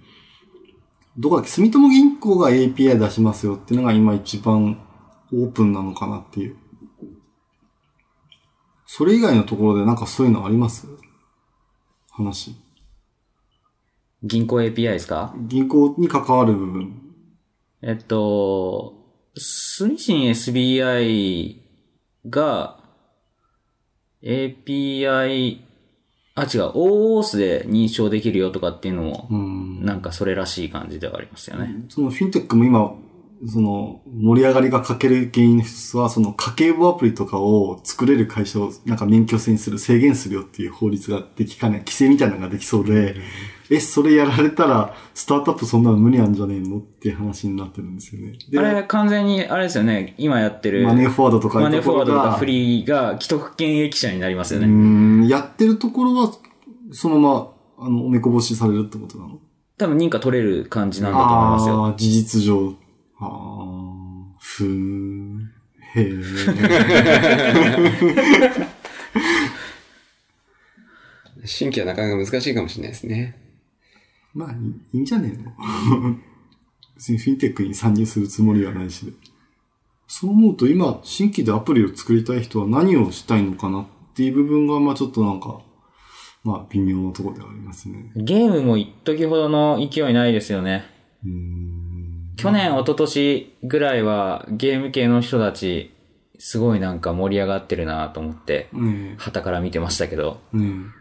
[1.19, 4.81] どこだっけ、住友銀行が API 出しますよっていうのが今一番
[5.33, 6.57] オープンなのかなっていう。
[8.87, 10.87] それ以外のところでなんかそういうのあります？
[12.11, 12.55] 話。
[14.23, 15.35] 銀行 API ですか？
[15.39, 17.03] 銀行に関わる部分。
[17.83, 18.95] えっと、
[19.37, 21.57] 住信 SBI
[22.29, 22.81] が
[24.23, 25.61] API、
[26.35, 29.85] あ、違う、OOS で認証できるよとかっていうのも、うん。
[29.85, 31.85] なんかそれらしい感じではありますよね。
[31.89, 32.95] そのフィンテックも今、
[33.47, 43.17] その盛り上がりが欠ける原因の一つは、その家計簿アプリとかを作れる会社をなんか免許制にする、制限するよっていう法律ができかね、規制みたいなのができそうで、
[43.69, 48.39] え、それやられたら、スタートアップそんなの無理なんじゃねえのって話になってるんですよね。
[48.49, 54.69] で、あれ完全に、あれですよね、今やってる、マネーフォワードとかマネーフォワードとかがフリーが既得権益者になりますようね。
[54.69, 56.33] ん、やってるところは、
[56.93, 59.41] そのまま、あの、おめこぼしされるってことなの？
[59.77, 61.85] 多分認可取れる感じなんだと思いますよ。
[61.85, 62.75] ああー、事実上。
[63.19, 65.51] ああ、ふーん。
[65.95, 66.11] へえ。
[71.47, 73.37] 新規はなかなか難しいかもしれないですね。
[74.35, 74.59] まあ、いい
[74.95, 75.53] いいんじゃねえの？
[76.97, 79.13] 別にフィンテックに参入するつもりはないしで。
[80.09, 85.61] そう思うと今、新規でアプリを作りたい人は何をしたいのかなっていう部分が、まあちょっとなんか、
[86.45, 88.13] まあ微妙なところではありますね。
[88.15, 90.85] ゲームも一時ほどの勢いないですよね。
[91.25, 91.76] うーん。
[92.37, 95.93] 去年、一昨年ぐらいはゲーム系の人たち、
[96.39, 100.93] すごいなんか盛り上がってるなと思って、ね旗から見てましたけど、今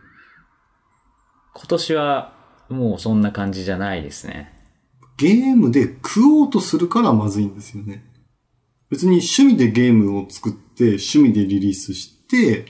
[1.68, 2.34] 年は
[2.70, 4.54] もうそんな感じじゃないですね。
[5.18, 8.06] ゲームで食おうとするからまずいんですよね。
[8.90, 12.66] 別に趣味でゲームを作って趣味でリリースして、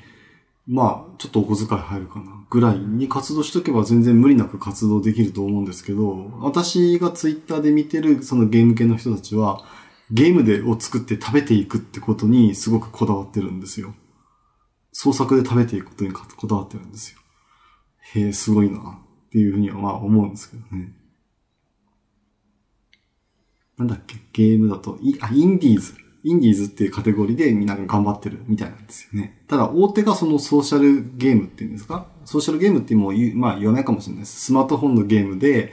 [0.68, 9.64] まあ、ちょっとお小遣い入るかなぐらいに活動しとけば全然無理なく活動できると思うんですけど、私がツイッターで見てるそのゲーム系の人たちは、
[10.12, 13.94] ゲームでを作って食べていくってことにすごくこだわってるんですよ。
[14.92, 17.20] 創作で食べていくことにこだわってるんですよ。
[18.14, 20.94] へえ、すごいなっていうふうにはまあ思うんですけどね。
[23.78, 24.16] なんだっけ？
[24.32, 25.96] ゲームだと、いあ、インディーズ。
[26.28, 29.44] インディーズっていうカテゴリーでみんなが頑張ってるみたいなんですよね。
[29.48, 32.08] ただ、大手がそのソーシャルゲームっていうんですか？
[32.26, 34.42] ソーシャルゲームってもう言う、まあ言わないかもしれないです。
[34.46, 35.72] スマートフォンのゲームで、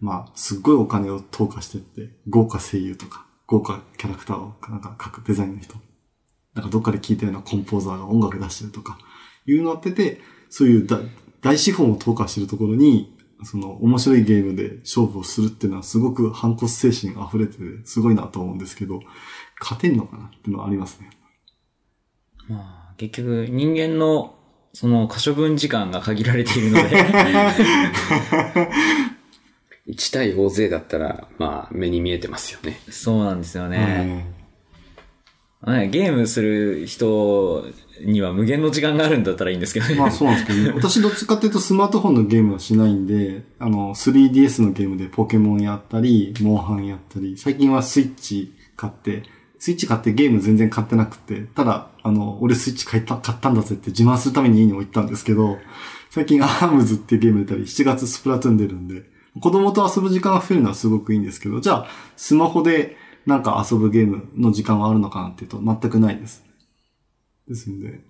[0.00, 5.76] まあ、すっごいお金を投下してって、豪華声優とか、豪華キャラクターをなんか描くデザインの人。
[6.54, 8.98] なんかどっかで聴いたようなコンポーザーが音楽出してるとか、
[9.46, 10.88] いうのやってて、そういう
[11.40, 19.00] 大資本を投下してるところに、その面白いゲームで勝負をするっていうのはすごく反骨精神溢れてて、すごいなと思うんですけど、
[19.60, 21.10] 勝てんのかなっていうのはありますね。
[22.48, 24.34] まあ、結局人間の
[24.72, 26.88] その可処分時間が限られているので、
[29.88, 32.80] 1対大勢だったら、まあ、目に見えてますよね。
[32.88, 34.41] そうなんですよね。
[35.70, 37.64] ねゲームする人
[38.04, 39.94] には無限の時間があるんだったらいいんですけどね。
[39.94, 40.72] まあそうなんですけどね。
[40.76, 49.22] 私どっちかっていうとスマートフォンのゲームはしないんで、あの、3DS のゲームでポケモンやったり、モンハンやったり、最近はスイッチ買って、
[49.58, 55.58] スイッチ買ってゲーム全然買ってなくて、ただ、あの、俺スイッチ買った、買ったんだぜって自慢するために家に置いたんですけど、
[56.10, 59.04] 最近アームズっていうゲーム出たり、7月スプラトゥーン出るんで、
[59.40, 66.44] 子供と遊ぶ時間が増えるのはすごくいいんですけど、じゃあ、スマホでなんか遊ぶゲームの時間はあるのかなっていうと全くないです。
[67.48, 68.00] ですんで、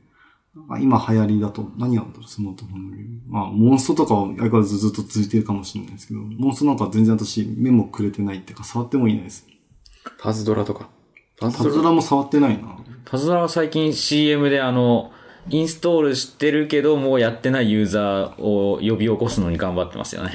[0.55, 3.21] まあ今流行りだと何やるんだろう、スマートフォンのゲーム。
[3.29, 9.47] まあ、モンストとかは相変わらずずっと続いてるかもしれないですけど、モンストなんか全然私目もくれてないっていうか触ってもいないです。
[10.19, 10.89] パズドラとか？
[11.39, 12.77] パパズドラも触ってないな。
[13.05, 15.11] パズドラは最近 CM であの、
[15.49, 20.31] インストールしてるけど、もうやってないユーザーを呼び起こすのに頑張ってますよね。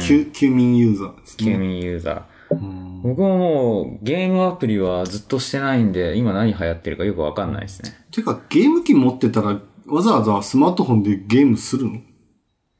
[0.00, 1.58] 休休眠ユーザーです休ね。
[1.58, 2.54] 眠ユーザー。
[2.54, 7.90] うん僕ももうゲームアプリはずっとしてないんで、今何流行ってるかよくわかんないですね。
[8.10, 12.00] てか、ゲーム機持ってたら、わざわざスマートフォンでゲームするの？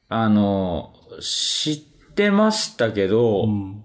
[0.08, 1.78] あの、知っ
[2.14, 3.84] てましたけど、うん。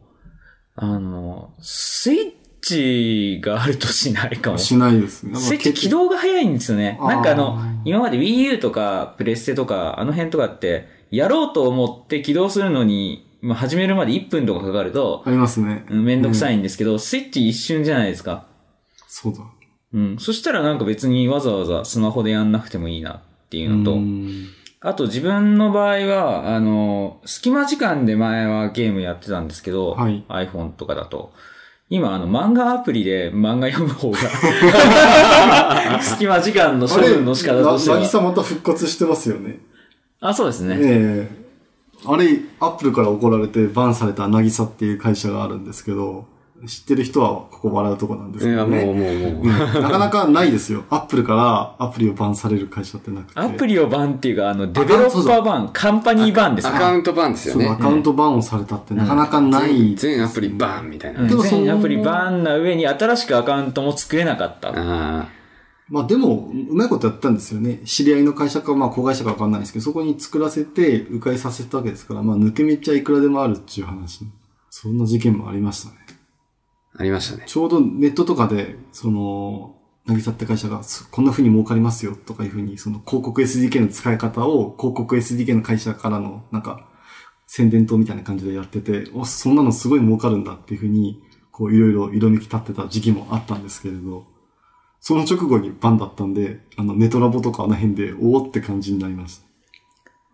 [0.76, 4.58] あの、スイッチがあるとしないかも。
[4.58, 5.36] しないですね。
[5.36, 7.00] スイッチ起動が早いんですよね。
[7.02, 15.86] なんかあの、今まで Wii U とかプレステとか、あの辺とかって、やろうと思って起動するのに、まあ、始めるまで1分とかかかると、ありますね。
[15.90, 16.56] うんめんどくさい。
[16.56, 18.46] いんですけど、スイッチ一瞬じゃないですか。
[19.08, 19.40] そうだ。
[19.94, 20.18] うん。
[20.18, 24.48] そしたらなんか別にわざわざスマホでやんなくてもいいなっていうのと、うん
[24.80, 31.34] あと自分の場合は、あの、隙間時間で前はゲームやってたんですけど、はい iPhone とかだと、
[31.90, 34.20] 今あの漫画アプリで漫画読む方が、
[36.02, 39.60] 隙間時間の処分の仕方としてな、なぎまた復活してますよね。
[40.20, 40.78] あ、そうですね。
[40.80, 41.37] ええ
[42.06, 46.26] あれ、アップルから怒られてバンされたなぎさっていう会社があるんですけど、
[46.66, 49.16] 知ってる人はここ笑うとこなんですいや、けどもうね。
[49.16, 49.44] もうもう。
[49.44, 50.86] うんなかなかないですよ。
[50.90, 53.40] アップルからアプリをバンされる会社ってなくて。
[53.40, 56.76] アプリをバンっていうか、あの、デベロッパーバン、カンパニーバンですね。
[56.76, 57.78] アカウント版ですよそう、アね。
[57.80, 59.96] カウントバンをされたってなかなかない。
[59.96, 61.28] 全アプリバーンみたいな。
[61.28, 64.74] 全アプリバンな上に新しくアカウントも作れなかった。
[64.76, 65.28] あ
[65.90, 67.80] まあでも、うまいことやったんですよね。
[67.86, 74.26] 知り合いの会社か、まあ子会社かわかんないですけど、そこに作らせて、迂回させたわけですから、まあ抜け道はいくらでもあるっていう話。
[74.70, 75.96] そんな事件もありましたね。
[76.98, 77.46] あ、ありましたね。
[77.48, 86.90] ちょうどネットとかで、その、なぎさって会社が、すこんな風に儲かりますよとかいう風に、その広告 SDK の使い方を、広告 SDK の会社からの、なんか、
[87.46, 91.22] 宣伝塔みたいな感じでやってて、お、そんなのすごい儲かるんだっていう風に、
[91.52, 94.26] こういろいろ色めき立ってた時期もあったんですけれど、
[95.00, 99.48] その直後にバンだったんで、あの、ネトラボとかあの辺で、おおって感じになりました。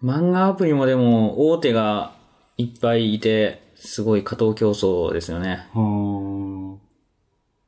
[0.03, 2.15] 漫画アプリもでも、大手が
[2.57, 5.67] いっぱいいて、すごい過当競争ですよね。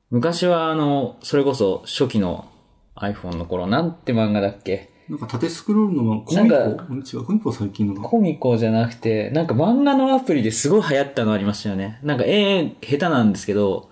[0.09, 2.45] 昔はあの、それこそ初期の
[2.95, 4.89] iPhone の頃、なんて漫画だっけ？
[5.09, 6.55] なんか縦スクロールのまコミコ？
[6.55, 8.01] 違う、コミコは最近のが。
[8.01, 11.99] コミコじゃなくて、なんか漫画のアプリですごい流行ったのありましたよね。
[12.01, 13.89] なんか絵下手なんですけど、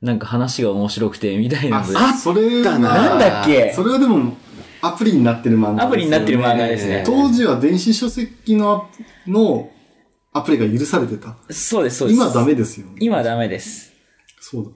[0.00, 1.96] なんか話が面白くて、みたいなので。
[1.96, 3.72] あ、それはたななんだっけ？
[3.74, 4.36] それはでも、
[4.80, 7.02] アプリになってる漫画ですよねアプリになってる漫画ですね。
[7.04, 8.88] 当時は電子書籍の
[9.26, 9.70] アの
[10.32, 11.36] アプリが許されてた。
[11.50, 12.16] そうです、そうです。
[12.16, 12.92] 今ダメですよね。
[13.00, 13.92] 今ダメです。
[14.40, 14.70] そうだ。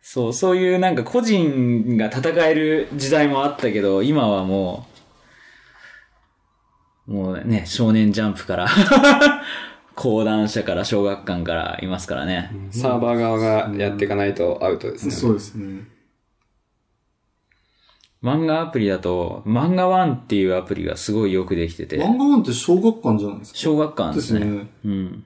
[0.00, 4.86] そう、そういうなんか個人が戦える時代もあったけど、今はも
[7.08, 8.68] う、もうね、少年ジャンプから、
[9.94, 12.50] 講談社から小学館からいますからね。
[12.70, 15.12] サーバー側がやっていかないとアウトですね。
[15.12, 15.84] そうですね。
[18.22, 23.58] 漫画アプリだと、漫画ワンっていうアプリがすごいよくできてて、漫画ワンって小学館じゃないですか？
[23.58, 24.40] 小学館ですね。
[24.40, 25.24] ですねうん。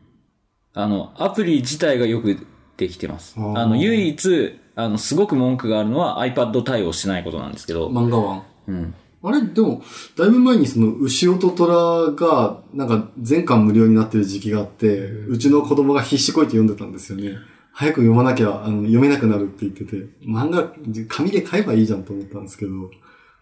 [0.73, 2.47] あの、アプリ自体がよく
[2.77, 3.35] できてます。
[3.39, 8.43] あの、唯一、あの、すごく文句があるのは iPad 対応してないことなんですけど、漫画ワン。
[8.69, 8.95] うん。
[9.23, 9.83] あれ、でも、
[10.17, 17.37] だいぶ前にその、牛音虎が、なんか、全巻無料になってる時期があって、うちの子供が必死こいて読んでたんですよね。
[17.73, 20.73] 早く読まなきゃ、あの、読めなくなるって言ってて、漫画、
[21.09, 22.91] 紙で買えばいいじゃんと思ったんですけど、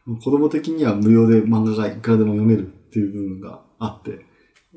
[0.07, 4.27] 子供的には無料で漫画がいくらでも読めるっていう部分があって、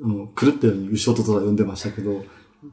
[0.01, 2.23] あの狂ったように牛音虎読んでましたけど、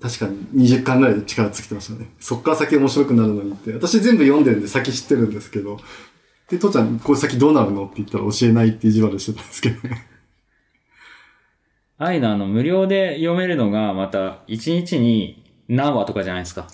[0.00, 2.10] 確かに20巻ぐらいで力尽きてましたね。
[2.20, 3.72] そっから先面白くなるのにって。
[3.72, 5.78] 私全部読んでるんで先知ってるんですけど、
[6.50, 10.06] で、父ちゃん、これ先どうなるのって言ったら教えないって意地悪してたんですけどね。
[11.96, 16.66] ああいうのあの、無料で読めるのが、また、1日に何話とかじゃないですか。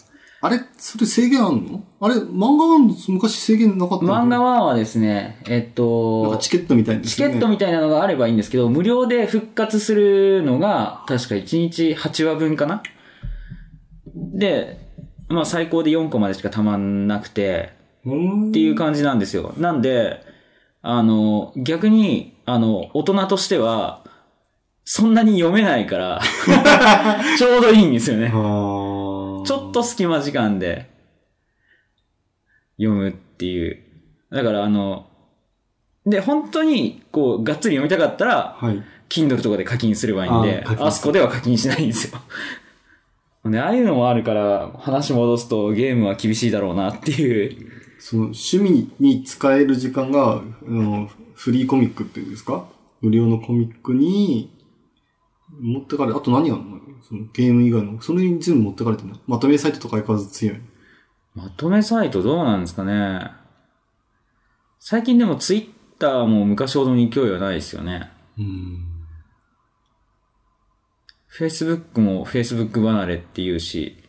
[0.42, 1.84] あれそれ制限あんの？
[2.00, 4.14] あれ漫画は昔制限なかったの？
[4.14, 7.34] 漫画1はですね、えっとか、チケットみたいですよね。
[7.34, 12.82] チケットみたいなのがあればいいんですけど、無料で復活するのが、確か1日8話分かな？
[14.14, 14.78] で、
[15.28, 19.54] まあ最高で4個までしかたまんなくて、うんっていう感じなんですよ。
[19.58, 20.20] なんで、
[20.82, 24.02] あの、逆に、あの、大人としては、
[24.84, 26.20] そんなに読めないから、
[27.38, 28.30] ちょうどいいんですよね。
[28.30, 30.90] ちょっと隙間時間で
[32.76, 33.78] 読むっていう。
[34.32, 35.06] だからあの、
[36.06, 38.82] で、本当に、こう、がっつり読みたかったら、はい。
[39.10, 42.20] Kindle とかで課金すればいいんでああそこでは課金しないんですよ。
[43.50, 47.79] で、ああいうのもあるから、話戻すとゲームは厳しいだろうなっていう。
[48.02, 52.66] その趣味に使える時間が、あの、フリーコミックっていうんですか？
[53.02, 54.50] 無料のコミックに
[55.60, 56.80] 持ってかれ、あと何があるの？
[57.02, 59.16] そのゲーム以外の、それに全部持ってかれてるの？
[59.26, 60.60] まとめサイトとか相変わらず強い。
[61.34, 63.30] まとめサイトどうなんですかね。
[64.78, 68.10] 最近でも Twitter も昔ほどの勢いはないですよね。
[68.38, 68.86] うん。
[71.38, 74.02] Facebook も Facebook 離れっていうし、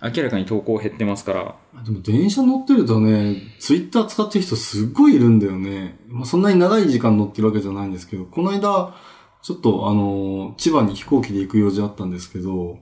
[0.00, 1.56] 明らかに投稿減ってますから。
[1.82, 5.98] でも電車乗ってるとね、ツイッター使ってる人すっごいいるんだよね。
[6.08, 8.94] まあ、そんなに長い時間乗ってるわけじゃないんですけど、この間、
[9.42, 12.78] ちょっとあの、千葉に飛行機で行く用事あったんですけど、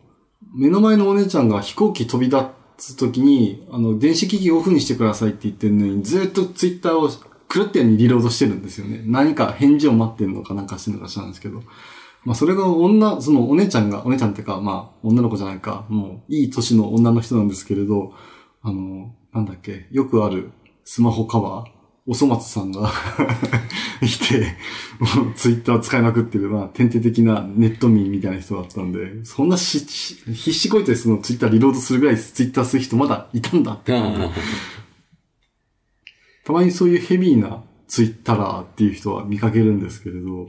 [0.54, 7.08] 目の前のお姉ちゃんが飛行機飛び立つ時に、あの、電子機器オフにしてくださいって言ってるのに、ずっとツイッターを
[7.52, 9.02] 狂ったようにリロードしてるんですよね。
[9.06, 11.62] 何か返事を待ってるのかなんかしてるのか知らんですけど。
[12.24, 18.12] まあそれが女、そのお姉ちゃんが、お姉ちゃんっていうか、まあ女の子じゃないか、もういい年の女の人なんですけれど、
[18.62, 20.52] あの、なんだっけ、よくある
[20.84, 21.70] スマホカバー、
[22.06, 22.90] おそ松さんが
[24.02, 24.56] いて、
[24.98, 33.92] もうツイッター使いまくってる、まあ、典型的なネット民みたいな人だったんで、そんなし、し必死こいてそのツイッターリロードするぐらいツイッターする人まだいたんだって。
[36.44, 40.46] たまにそういうヘビーなツイッターっていう人は見かけるんですけれど、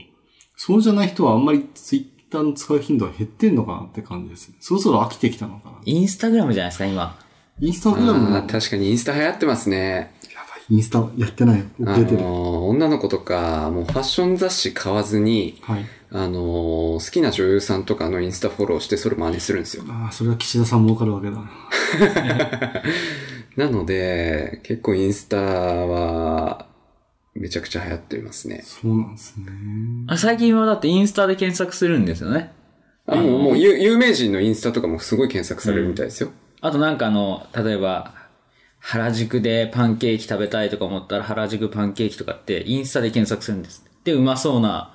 [0.56, 4.52] そうじゃない人はあんまりツイッターの使う頻度は減ってんのかなって感じです。
[4.58, 5.78] そろそろ飽きてきたのかな。
[5.84, 7.23] インスタグラムじゃないですか、今。
[7.60, 10.12] インスタグラムも、あー確かにインスタ流行ってますね。
[10.34, 11.62] やばい、インスタやってない。
[11.86, 12.22] あ遅れてる。
[12.22, 15.84] のー女の子とか、もうファッション雑誌買わずに、はい。
[16.10, 19.84] あのー好きな女優さんとかのインスタフォローしてそれ真似するんですよ。
[19.88, 21.38] ああ、それは岸田さん儲かるわけだ。
[23.56, 26.66] なので、結構インスタは、
[27.34, 28.62] めちゃくちゃ流行ってますね。
[28.64, 29.46] そうなんですね。
[30.08, 32.52] あ最近はだってインスタで検索するんですよね。
[33.06, 36.30] あ、もう、もう有有名人のインスタとかもすごい検索されるみたいですよ。
[36.64, 38.14] あとなんかあの、例えば、
[38.78, 43.84] 原宿でパンケーキ食べたいとか思ったら原宿パンケーキとかってインスタで検索するんです。
[44.02, 44.94] で、うまそうな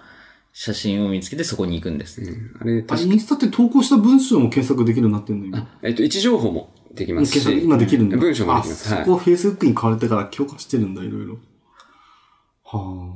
[0.52, 2.24] 写真を見つけてそこに行くんです。
[2.60, 5.68] あれ、あ確インスタって投稿した文章も検索できるようになってんの今？
[5.84, 7.34] えっと、位置情報もできますし。
[7.34, 8.18] 検索今できるんだ。
[8.18, 8.92] 文章もできます。
[8.92, 9.02] はい。
[9.04, 11.38] あそこを Facebook に変われてから強化してるんだ、いろいろ。
[12.66, 13.14] は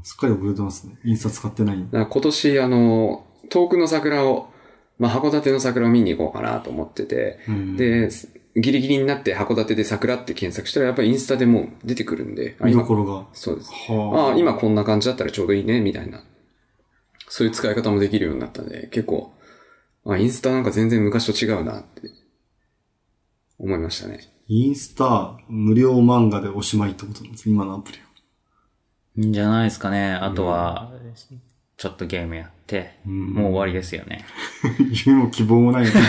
[0.00, 0.98] あ、すっかり遅れてますね。
[1.02, 4.50] インスタ使ってない今年、あの、遠くの桜を、
[4.98, 8.08] まあ、函館の桜を見に行こうかなと思ってて、うんで、
[8.56, 13.26] ギリギリになって函館で桜って検索したらやっぱりインスタでもう出てくるんで、あ見ど今ころが。
[13.34, 13.70] そうです。
[13.70, 16.22] はああ、今こんな感じだったらちょうどいいね、みたいな。
[17.28, 19.32] そういう使い方もできるようになったんで、結構、
[20.06, 22.10] あ、インスタなんか全然昔と違うなって
[23.58, 24.20] 思いましたね。
[24.48, 28.04] インスタ無料漫画でおしまいってことなんです今のアプリは。
[29.18, 30.12] いいんじゃないですかね。
[30.12, 30.92] あとは、
[31.76, 34.24] ちょっとゲームやって、んもう終わりですよね。
[35.06, 36.00] 夢も希望もないよね。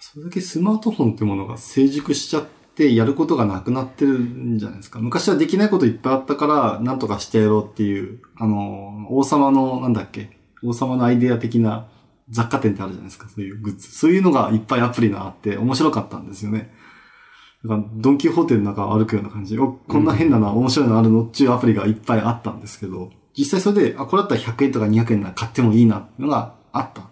[0.00, 4.98] それだけスマートフォンってものが成熟しちゃっってやることがなくなってるんじゃないですか。
[4.98, 11.86] 昔はできないこといっぱいあったから、なんとかしてやろうっていう、あの、王様の、なんだっけ、王様のアイデア的な
[12.30, 13.92] 雑貨店ってあるじゃないですか、そういうグッズ。
[13.92, 16.74] そういうのがいっぱいアプリがあって面白かったんですよね。
[17.64, 27.02] だから、ドンキホーテの中を歩くような感じで、お、こんな変なの、面白いのあるのっていうアプリがいっぱいあったんですけど、実際それで、あ、これだったら100円とか200円なら買ってもいいなっていうのがあった。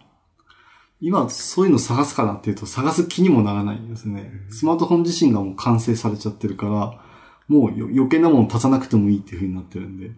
[1.00, 4.30] 今、そういうの探すかなっていうと、探す気にもならないんですね。
[4.50, 7.00] スマートフォン自身がもう完成されちゃってるから、
[7.48, 10.12] もうよ余計なもの足さなくてもいいっていう風になってるんで。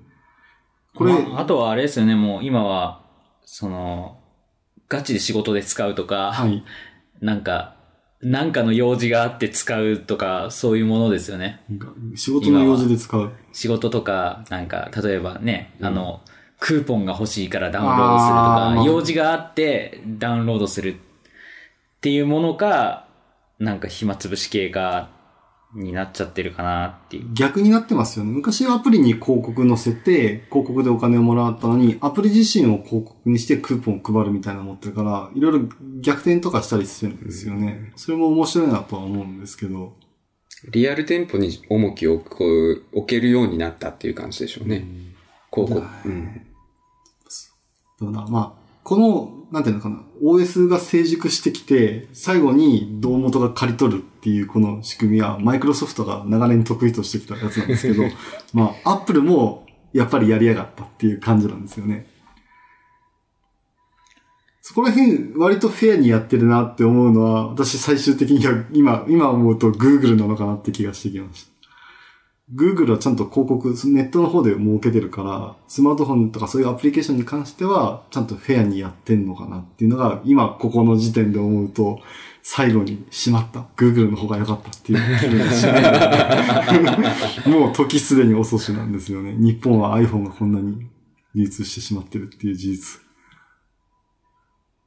[0.95, 3.03] これ、まあ、あとはあれですよね、もう今は、
[3.45, 4.18] その、
[4.89, 6.64] ガチで仕事で使うとか、はい。
[7.20, 7.74] なんか、
[8.25, 11.61] なんかの用事があって使うとか、そういうものですよね。
[12.16, 13.33] 仕事の用事で使う。
[13.53, 16.22] 仕事とか、なんか、例えばね、あの、
[16.59, 20.97] クーポンが欲しいからダウンロードするとか、用事があってダウンロードするっ
[22.01, 23.07] ていうものか、
[23.59, 25.11] なんか暇つぶし系か、
[25.75, 27.29] になっちゃってるかなっていう。
[27.35, 28.33] 逆になってますよね。
[28.33, 35.68] 昔はアプリに広告載せて、広告でお金をもらったのに、アプリ自身を広告にしてクーポンを配るみたいなの持ってるから、いろいろ
[36.01, 37.93] 逆転とかしたりしてるんですよね。
[37.97, 39.95] それも面白いなとは思うんですけど。
[40.70, 44.87] リアル店舗に重きを置けるようになったっていう感じでしょうね。
[45.53, 46.09] 広告。
[46.09, 46.47] うん。
[48.01, 58.05] どうな、まあ、この、なんていうのかな、OS が成熟してきて、最後に胴元が刈り取るっていうこの仕組みは、マイクロソフトが長年得意としてきたやつなんですけど、
[58.53, 62.07] まあ、アップルもやっぱりやりやがったっていう感じなんですよね。
[64.61, 71.53] そこら辺、割とフェアにやってるなって思うのは、私最終的には今、今思うと Google なのかなって気がしてきました。
[72.55, 82.00] Google はちゃんと広告、ネットの方で設けてるから、スマートフォンとかそういうアプリケーションに関しては、ちゃんとフェアにやってんのかなっていうのが、今ここの時点で思うと、
[82.42, 83.66] 最後にしまった。
[83.76, 87.48] Google の方が良かったっていう気がしない。
[87.50, 89.34] もう時すでに遅しなんですよね。
[89.38, 90.86] 日本は iPhone がこんなに
[91.34, 93.00] 流通してしまってるっていう事実。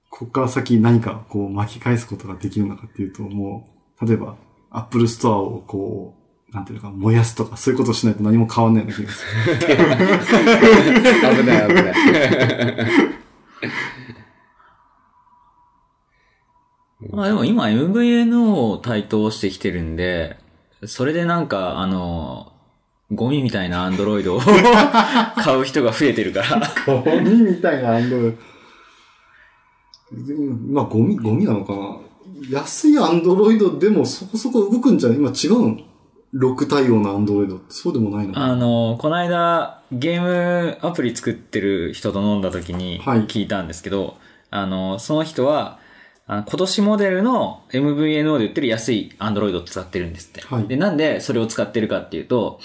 [0.10, 3.68] ここから先何かこう巻き返すことができるのかっていうと、も
[4.00, 4.36] う、例えば
[4.70, 9.78] Apple Store をこう、なんていうのか、燃やすとか、そういうことをしないと何も変わんないような気がする。
[11.44, 11.94] 危ない危ない。
[17.12, 20.38] まあでも今 MVNO を台頭してきてるんで、
[20.86, 22.54] それでなんか、あの、
[23.12, 24.40] ゴミみたいなアンドロイドを
[25.38, 26.62] 買う人が増えてるから。
[26.86, 28.38] ゴミみたいなアンドロイド。
[30.74, 31.98] まあ、ゴミ、ゴミなのかな
[32.50, 35.18] 安いアンドロイドでもそこそこ動くんじゃない？
[35.18, 35.78] 今違うの？
[36.34, 44.18] ?6 対応のアンドロイドってそうでもないのあの、この間、ゲームアプリ作ってる人と飲んだ時にはい聞いたんですけど、
[44.50, 45.80] あの、その人は、
[46.30, 50.42] あの今年モデルの MVNO で売ってる安い Android を使ってるんですって。
[50.42, 52.60] はいで、なんでそれを使ってるかっていうと、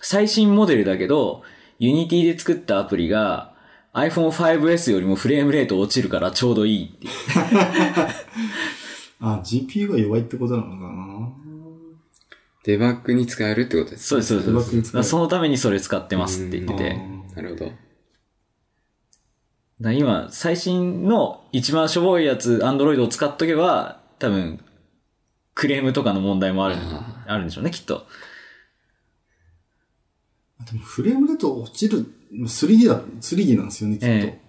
[0.00, 1.42] 最新モデルだけど、
[1.80, 3.52] Unity で作ったアプリが
[3.92, 7.12] iPhone5S よりもフレームレート落ちるからちょうどいいっていう。
[9.20, 11.17] あ、GPU が弱いってことなのかな
[12.64, 14.50] デバッグに使えるってことですそうです、そうです。
[14.50, 16.96] うまく使えるだからそのためにそれ使ってますって言ってて。
[17.36, 17.72] なるほど。
[19.80, 24.60] だ今、最新の一番しょぼいやつ、アンドロイドを使っとけば、多分、
[25.54, 28.06] クレームとかの問題もある、ああるんでしょうね、きっと。
[30.66, 34.06] でもフレームレート落ちる、3D だ、3D なんですよね、きっと。
[34.06, 34.40] え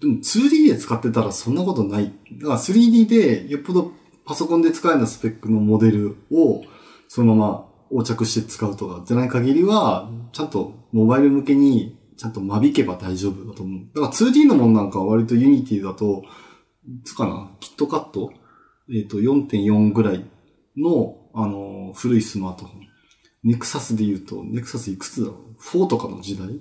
[0.00, 2.12] でも 2D で使ってたらそんなことない。
[2.38, 3.92] だから 3D でよっぽど
[4.24, 6.64] パソコンで使えるスペックのモデルを
[7.12, 13.80] そのまま横着して使うとかじゃない限りは、ちゃんとモバイル向けにちゃんと間引けば大丈夫だと思う。
[13.92, 16.22] だから 2D のものなんかは割と Unity だと、
[16.86, 18.32] いつかな、キットカット？
[18.94, 20.24] えっ、と、4.4ぐらい
[20.76, 22.80] の、あの、古いスマートフォン。
[23.42, 26.60] ネクサスで言うと、ネクサスいくつだろう ?4 とかの時代？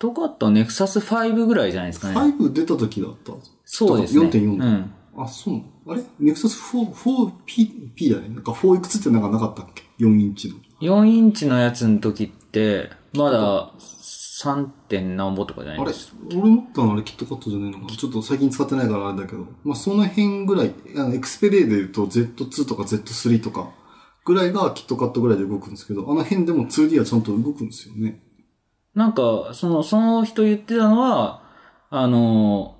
[0.00, 2.16] とかとネクサス5ぐらいじゃないですかね。
[2.16, 3.32] ?5 出た時だった。
[3.64, 4.26] そうですね。
[4.26, 4.94] 4.4うん。
[5.16, 5.73] あ、そうなの？
[5.86, 6.02] あれ？
[6.18, 8.28] ネクサス4、4P、P だね。
[8.28, 10.56] なんか4いくつってなんかなかったっけ ?4 インチの。
[10.80, 14.66] 4インチのやつの時って、まだ 3.
[14.88, 15.90] 点何ぼとかじゃなあれ？
[15.90, 19.46] いです俺持ったのあれキットカットじゃないのかなちょっと最近使ってないからあれだけど。
[19.64, 23.70] まあ、その辺ぐらい、あの、エクスペレイで言うと Z2 とか Z3 とか
[24.24, 28.22] ぐらいがキットカットぐらいで動くんですけど、あの辺でも 2D はちゃんと動くんですよね。
[28.94, 31.42] なんか、その、その人言ってたのは、
[31.90, 32.73] あの、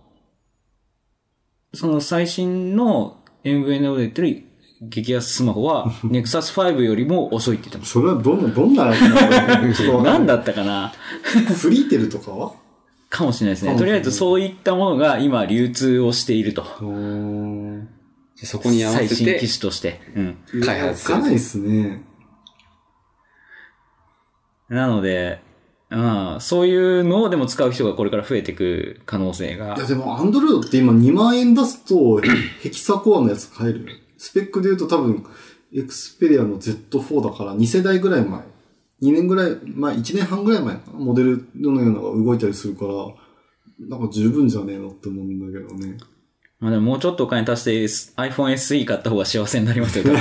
[1.74, 4.44] その最新の MVNO で言ってる
[4.80, 8.94] 激安スマホは、 ネクサス5よりも遅いって言ってましそれはどんな、どんなや
[9.74, 10.92] つな何だったかな？
[11.56, 12.52] フリーテルとかは？
[13.10, 13.76] かもしれないですね。
[13.76, 16.64] とりあえずそういったものが今流通をしていると。
[18.36, 20.00] そこに合わせて最新機、種として。
[20.16, 20.36] うん。
[20.64, 22.02] 開発するいやかないですね。
[24.68, 25.40] なので、
[25.96, 29.86] まあ、そういうのをでも使う人がこれから増えていく可能性がいや、。
[29.86, 32.20] でも、アンドロイドって今2万円出すと、
[32.60, 33.86] ヘキサコアのやつ買える。
[34.18, 35.24] スペックで言うと多分、
[35.74, 38.40] エクスペリアの Z4 だから2世代ぐらい前。
[39.02, 40.78] 2年ぐらい、まあ1年半ぐらい前。
[40.92, 42.92] モデルのようなのが動いたりするから、
[43.80, 45.98] なんか十分じゃねえのって思うんだけどね。
[46.60, 47.84] まあでももうちょっとお金足して
[48.22, 50.04] iPhone SE 買った方が幸せになりますよ。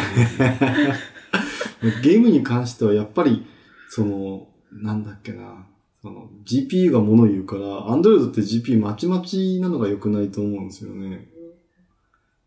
[2.01, 3.45] ゲームに関してはやっぱり、
[3.89, 4.47] その、
[4.81, 5.67] なんだっけな。
[6.01, 11.29] その、GPU が物言うから、Android って GPU まちまちなのが良くないと思うんですよね。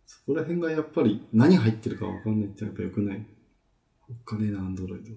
[0.07, 3.27] そこら辺がやっぱり何入ってるかわかんないってやっぱ良くない。
[4.09, 5.17] おっかねえな、Android。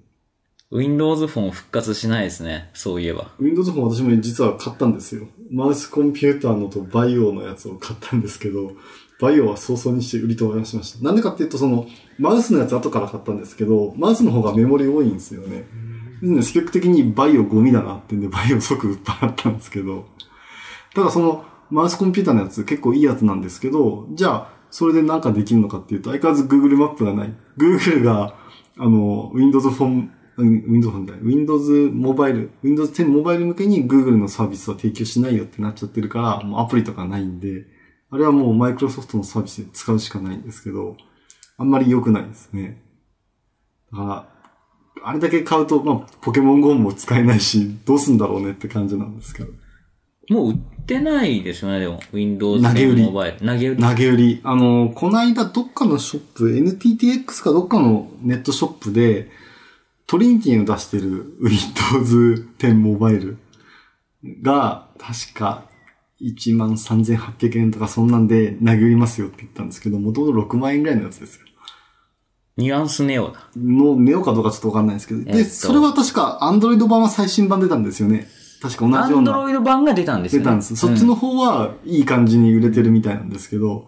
[0.71, 2.69] Windows フォン復活しないですね。
[2.73, 3.31] そういえば。
[3.39, 5.27] Windows フォン私も実は買ったんですよ。
[5.51, 8.73] マウスコンピューターのとバイオのやつを買ったんですけど、
[9.19, 11.03] バイオは早々にして売り飛ばしました。
[11.03, 11.87] なんでかっていうと、その、
[12.19, 15.57] マウスのやつ後から買ったんですけど、マウスの方がメモリ多いんですよね。
[15.57, 15.65] で
[16.21, 20.05] スペック的にバイオゴミだなってんで、バイオ即売っ払ったんですけど、
[20.93, 27.33] ただその、マウスコンピューターのやつ結構いいやつなんですけど、じゃあ、それでなんかできるのかっていうと、相変わらず Google マップがない。
[27.57, 28.35] Google が、
[28.77, 37.65] あの、Windows フォン、Windows フォンだよ Windows モバイル、Windows 10モバイル向けに Google のサービスは提供しないよってなっちゃってるから、もうアプリとかないんで、
[38.09, 40.97] あれはもう Microsoft のサービスで使うしかないんですけど、
[41.57, 42.81] あんまり良くないですね。
[43.91, 44.38] だから、
[45.03, 49.51] あれだけ買うと、まあ、ポケモン GO も使えないし、どうすんだろうねって感じなんですけど。
[50.29, 51.99] もう売ってないですよね、でも。
[52.11, 53.37] Windows 投げ売り10モバイル。
[53.39, 53.81] 投げ売り。
[53.81, 54.41] 投げ売り。
[54.43, 59.29] あの、この間どっかのショップ、NTTX かどっかのネットショップで、
[60.05, 63.37] トリニティを出してる Windows 10モバイル
[64.41, 65.69] が、確か
[66.21, 71.45] 13,800円とかそんなんで投げ売りますよって言ったんですけど、もともと6万円ぐらいのやつですよ。
[72.59, 73.39] ニュアンスネオだ。
[73.57, 75.23] の、ネオかどうかちょっとわかんないですけど。
[75.23, 78.27] で、えっとそれは確か Android 版は最新版出たんですよね。
[78.61, 79.31] 確か同じような。
[79.31, 80.43] Android 版が出たんですよね。
[80.43, 80.75] 出たんです。
[80.75, 83.87] そっちの方はいい感じに売れてるみたいなんですけど、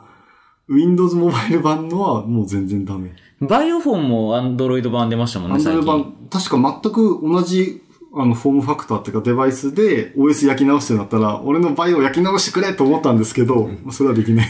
[0.69, 3.09] Windows モバイル版のはもう全然ダメ。
[3.09, 5.85] うんバイオフォンも Android 版出ましたもんね、最 Android 近。
[5.87, 7.81] 版、確か全く同じ
[8.13, 14.47] あのフォームファクターっていうかデバイスで OS 焼き直してなったら、俺のバイオ焼き直してくれと思ったんですけど、まあそれはできない。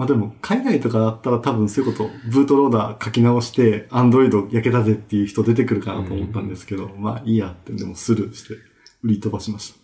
[0.00, 8.54] まあでも、海外とかだったら多分そういうこと、ブートローダー書き直して、Android 焼けたぜっていう人出てくるかなと思ったんですけど、まあいいやって、でもスルーして、
[9.02, 9.80] 売り飛ばしました。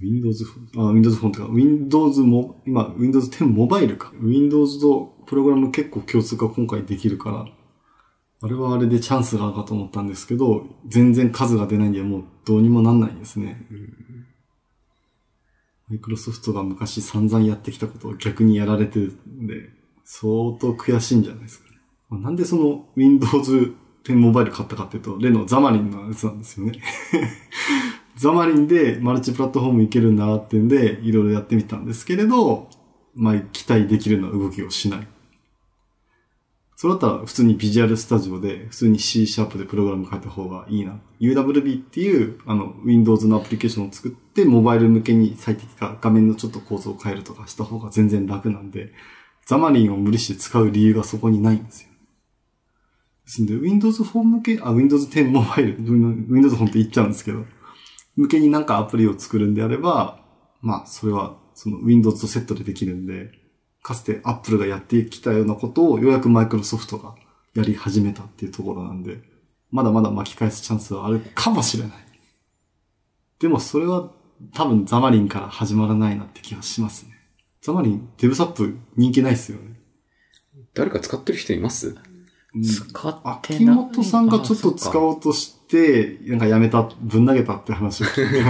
[0.00, 4.10] Windows フォン、あ、Windows フォンとか、Windows も、今、Windows 10モバイルか。
[4.22, 7.46] Windows とプログラム結構共通化今回できるから、
[8.42, 13.66] あれはあれでチャンスがあるかと思ったんですけど、全然数が出ないんで、もうどうにもなんないですね。
[15.90, 19.70] マイクロソフトが昔散々やってきたことを逆にやられてるんで、
[20.04, 21.78] 相当悔しいんじゃないですかね。
[22.08, 23.74] まあなんでその Windows
[24.04, 26.80] 10モバイル買ったかっていうと、例のザマリンのやつなんですよね。
[28.14, 32.68] ザマリンでマルチプラットフォームいけるんだなっていうんで、いろいろやってみたんですけれど、
[33.16, 35.08] まあ、期待できるような動きをしない。
[36.80, 40.98] それだったら普通にビジュアルスタジオで普通に C シャープでプログラム書いた方がいいな。
[41.20, 48.94] UWB っていうあの Windows のアプリケーションを作ってモバイル向けに最適化、画面のちょっと構造を変えるとかした方が全然楽なんで、
[49.44, 51.90] ザマリンを無理して使う理由がそこにないんですよ。
[53.26, 57.44] ですんで、Windows フォン向け、あ、Windows 10モバイル、Windows フォンって言っちゃうんですけど、
[58.16, 60.24] 向けになんかアプリを作るんであれば、
[60.62, 63.32] まあ、それは、その Windows とセットでできるんで、
[63.82, 67.14] かつて Apple がやってきたようなことをようやく Microsoft が
[67.54, 69.22] やり始めたっていうところなんで、
[69.70, 71.92] まだまだ巻き返すチャンスはあるかもしれない。
[73.38, 74.10] でもそれは
[74.54, 77.12] 多分ザマリンから始まらないなって気がしますね。
[77.62, 79.80] ザマリン、デブサップ人気ないっすよね。
[80.74, 81.88] 誰か使ってる人います？
[82.54, 83.76] うん使って秋ない。
[83.76, 88.42] 元さんがちょっと使おうとして、なんかやめた、ぶん投げたって話を聞いて。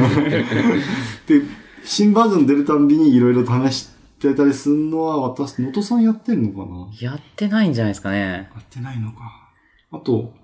[1.41, 1.47] で、
[1.85, 4.00] 新バージョン出るたんびにいろいろ試して
[4.35, 6.89] たりするのは、私、能登さんやってんのかな？
[7.01, 8.51] やってないんじゃないですかね。
[8.55, 9.51] やってないのか。
[9.93, 10.35] あと、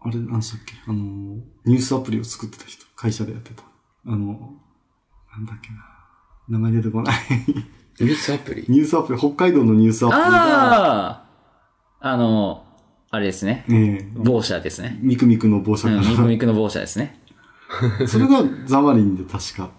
[0.00, 0.74] あれ、何でしたっけ？
[0.86, 0.94] あの、
[1.64, 3.62] ニュースアプリを作ってた人、会社でやってた。
[4.06, 4.16] あの、
[5.32, 5.76] なんだっけな。
[6.48, 7.16] 名前出てこない。
[7.98, 8.64] ニュースアプリ？
[8.68, 11.06] ニュースアプリ、北海道のニュースアプリが、あ
[12.00, 12.64] ああの、
[13.10, 13.64] あれですね。
[13.70, 14.98] ええ某社ですね。
[15.00, 17.20] ミクミクの帽子うん、が、ミクミクの某社ですね。
[18.06, 19.70] それがザマリンで確か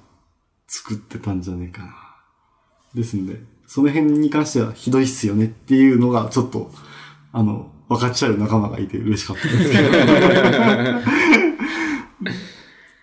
[0.68, 1.94] 作ってたんじゃねえかな。
[2.98, 6.72] ですんで、その辺に関してはひどいっすよねっていうのがちょっと、
[7.32, 9.90] あの、分かっちゃう仲間がいて嬉しかったですけど。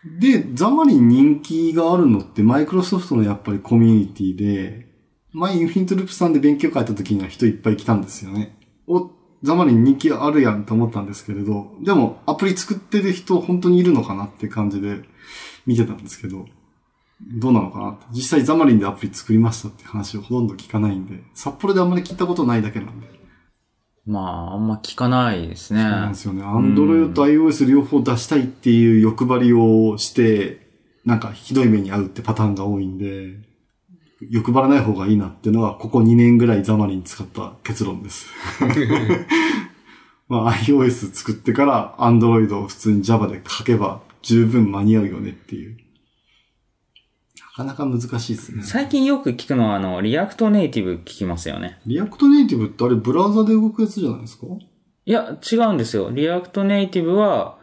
[0.21, 4.89] で、ザマリン人気があるのってマイクロソフトのやっぱりコミュニティで、
[5.33, 8.57] 前インフィニットループさんで勉強会やった時には人いっぱい来たんですよね。
[8.87, 9.11] お、
[9.43, 15.01] ザマリン人気あるやんと思ったんですけれど、でもアプリ作ってる人本当にいるのかなって感じで
[15.67, 16.47] 見てたんですけど、
[17.21, 18.05] どうなのかなって。
[18.13, 23.15] 実際ザマリンでアプリ作りましたって話をほとんど聞かないんで、札幌であんまり聞いたことないだけなんで。
[24.07, 25.81] まあ、あんま聞かないですね。
[25.81, 26.43] そうなんですよね。
[26.45, 30.65] Android と iOS 両方出したいっていう欲張りをして、
[31.05, 33.39] なんかひどい目に遭うってパターンが多いんで、
[34.31, 38.27] 欲張らない方がいいなっていうのは、ここ2年ぐらい Xamarin 使った結論です。
[40.29, 45.77] まあ iOS 作ってから Android を普通に Java で書けば十分間に合うよねっていう。
[47.57, 48.65] なかなか難しいですね。
[48.65, 51.79] 最近よく聞くのは、あの、 React Native 聞きますよね。
[51.87, 54.47] React Native ってあれブラウザで動くやつじゃないですか？
[55.07, 56.11] いや、違うんですよ。
[56.11, 57.59] React Native は、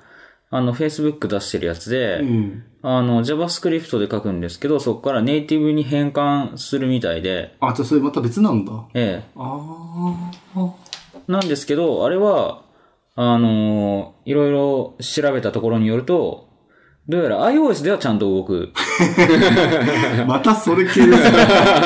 [0.49, 2.63] あの、Facebook 出してるやつで、うん。
[2.83, 8.71] あの、JavaScript で書くんですけど、そこからネイティブに変換するみたいで、あ、じゃあそれまた別なんだ。
[8.93, 9.59] えあ
[10.55, 10.73] あ。
[11.17, 11.31] え。
[11.31, 12.63] なんですけど、あれは、
[13.15, 16.47] あのいろいろ調べたところによると、
[17.11, 18.71] どうやら iOS ではちゃんと動く。
[20.25, 21.13] またそれ系ですね。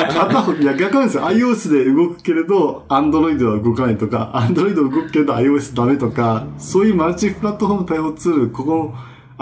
[0.08, 1.24] 片方、いや逆なんですよ。
[1.24, 8.94] iOS で動くけれど、Android は動かないとか、Android 動くけど iOS ダメとか、そういうマルチプラットフォーム対応ツール、ここの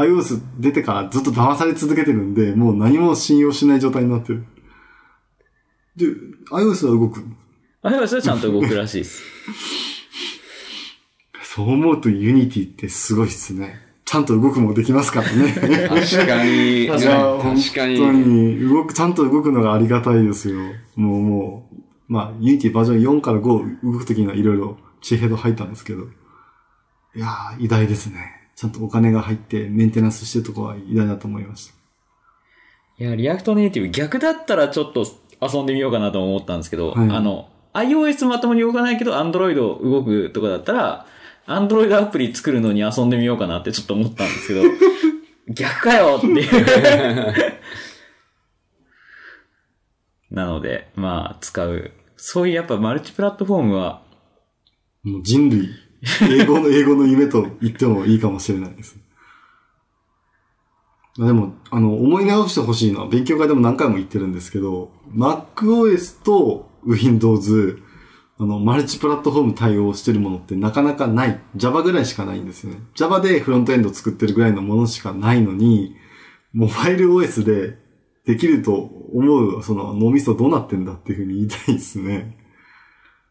[0.03, 4.43] iOS 出てからずっと騙され続けてるんで、もう何も信用しない状態になってる。
[5.97, 6.07] で、
[6.51, 7.22] iOS は動く。
[7.82, 9.22] iOS はちゃんと動くらしいです。
[11.45, 13.93] そう思うと Unity ってすごいっすね。
[14.14, 15.52] ちゃんと動くもできますからね。
[15.52, 16.84] 確かに。
[16.84, 18.54] いや、確か本当に。
[18.54, 20.60] に、動く、ちゃんと動くのがありがたいですよ。
[20.94, 23.42] もう、もう、まあ、Unity バージョン4から5
[23.82, 26.04] 動くときにはいろいろ知恵ヘッド入ったんですけど。
[27.16, 28.50] いやー、偉大ですね。
[28.54, 31.74] ちゃんとお金が入ってメンテナンスしてるとこは偉大だと思いました。
[32.98, 35.04] いや、 React Native 逆だったらちょっと
[35.40, 41.06] 遊んでみようかなと思ったんですけど、はいあの、iOS まともに動かないけど Android 動くとかだったら、
[41.47, 44.62] Android アプリ作るのに遊んでみようかなってちょっと思ったんですけど、
[45.49, 47.55] 逆かよっていう。
[50.30, 51.92] なので、まあ、使う。
[52.16, 54.03] そういうやっぱマルチプラットフォームは、
[55.03, 55.68] もう人類、
[56.22, 58.97] 英語の、 英語の夢と言ってもいいかもしれないです。
[61.16, 67.78] でも、あの、思い直してほしいのは、勉強会でも何回も言ってるんですけど、MacOS と Windows、
[68.37, 71.41] あの、マルチプラットフォーム対応してるものってなかなかない。
[71.57, 72.80] Java ぐらいしかないんですよね。
[72.95, 75.95] Java でフロントエンド作ってるぐらいのものしかないのに、
[76.53, 77.78] モバイル OS で
[78.24, 82.37] できると思う、その脳みそどうなってんだっていうふうに言いたいですね。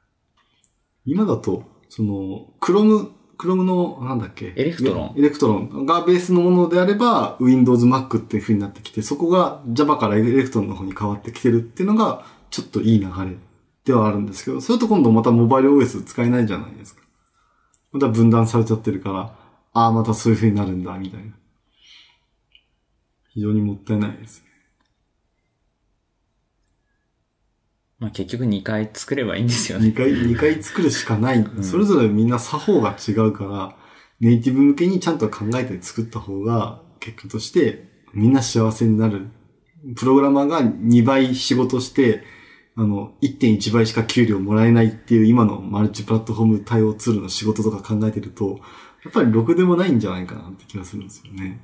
[1.06, 4.54] 今だと、その、Chrome、Chrome の、なんだっけ？
[4.56, 13.36] Electron Electron がベースのものであれば、Windows Mac っていう風になってきて、そこが Java から Electron の方に変わってきてるっていうのが、ちょっといい流れ
[13.86, 17.02] ではあるんですけど、それと今度またモバイル OS 使えないじゃないですか。
[17.92, 19.36] また分断されちゃってるから、
[19.74, 21.34] ああ、またそういう風になるんだ、みたいな。
[23.34, 24.48] 非常にもったいないですね。
[28.00, 29.88] まあ結局2回作ればいいんですよね。
[29.88, 31.46] 二回、二回作るしかない。
[31.62, 33.76] それぞれみんな作法が違うから、
[34.20, 39.28] ネイティブ向けにちゃんと考えて作った方が、結果としてみんな幸せになる。
[39.96, 42.24] プログラマーが2倍仕事して、
[42.76, 48.60] あの、1.1倍しか給料もらえないっていう今のマルチプラットフォーム対応ツールの仕事とか考えてると、
[49.04, 51.62] やっぱりろくでもないんじゃないかなって気がするんですよね。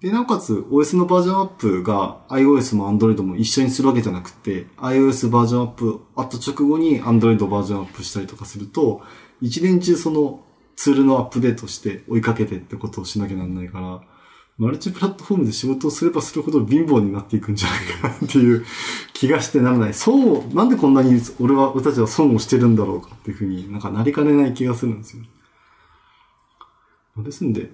[0.00, 9.02] で、なおかつ OS のバージョンアップが iOS も Android も一緒にするわけじゃなくて、iOS バージョンアップあった直後に Android バージョンアップしたりとかすると、
[9.40, 10.44] 一年中その
[10.76, 14.02] ツールのアップデートして追いかけてってことをしなきゃなんないから、
[14.58, 18.64] マルチプラットフォームで仕事をすればするほど貧乏になっていくんじゃないかなっていう
[19.12, 19.94] 気がしてならない。
[19.94, 25.24] そう、なんでこんなに俺は、俺たちは損をしてるんだろうかっていうふうになんかなりかねない気がするんですよ。
[27.18, 27.70] ですんで、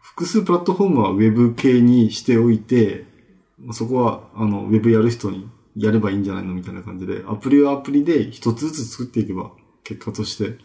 [0.00, 3.06] 複数プラットフォームは Web 系にしておいて、
[3.72, 9.52] そこは、あの、Web やる人にやればいいんじゃないのみたいな感じで、アプリはアプリで一つずつ作っていけば、
[9.84, 10.58] 結果として、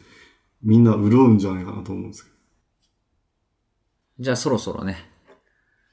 [0.63, 2.35] みんな潤うんじゃないかなと思うんですけど。
[4.19, 5.14] じゃあそろそろね、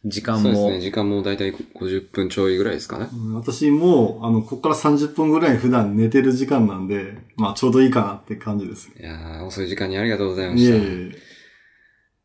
[0.04, 0.80] 時間も、そうですね。
[0.80, 3.08] 時間もだいたい50分ちょいぐらいですかね。
[3.12, 8.90] うん私も、あの、ここから30分ぐらい普段寝てる時間なんで、まあちょうどいいかなって感じです。
[8.98, 10.74] いやー、遅い時間にありがとうございまいした。
[10.74, 11.12] えいえ。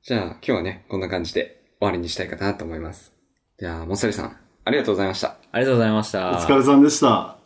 [0.03, 3.13] じゃあ、今日はね、こんな感じで終わりにしたいかなと思います。
[3.59, 5.37] じゃあ、もっさりさん、ありがとうございました。
[5.51, 6.31] ありがとうございましおた。
[6.39, 7.36] 疲れさんでした。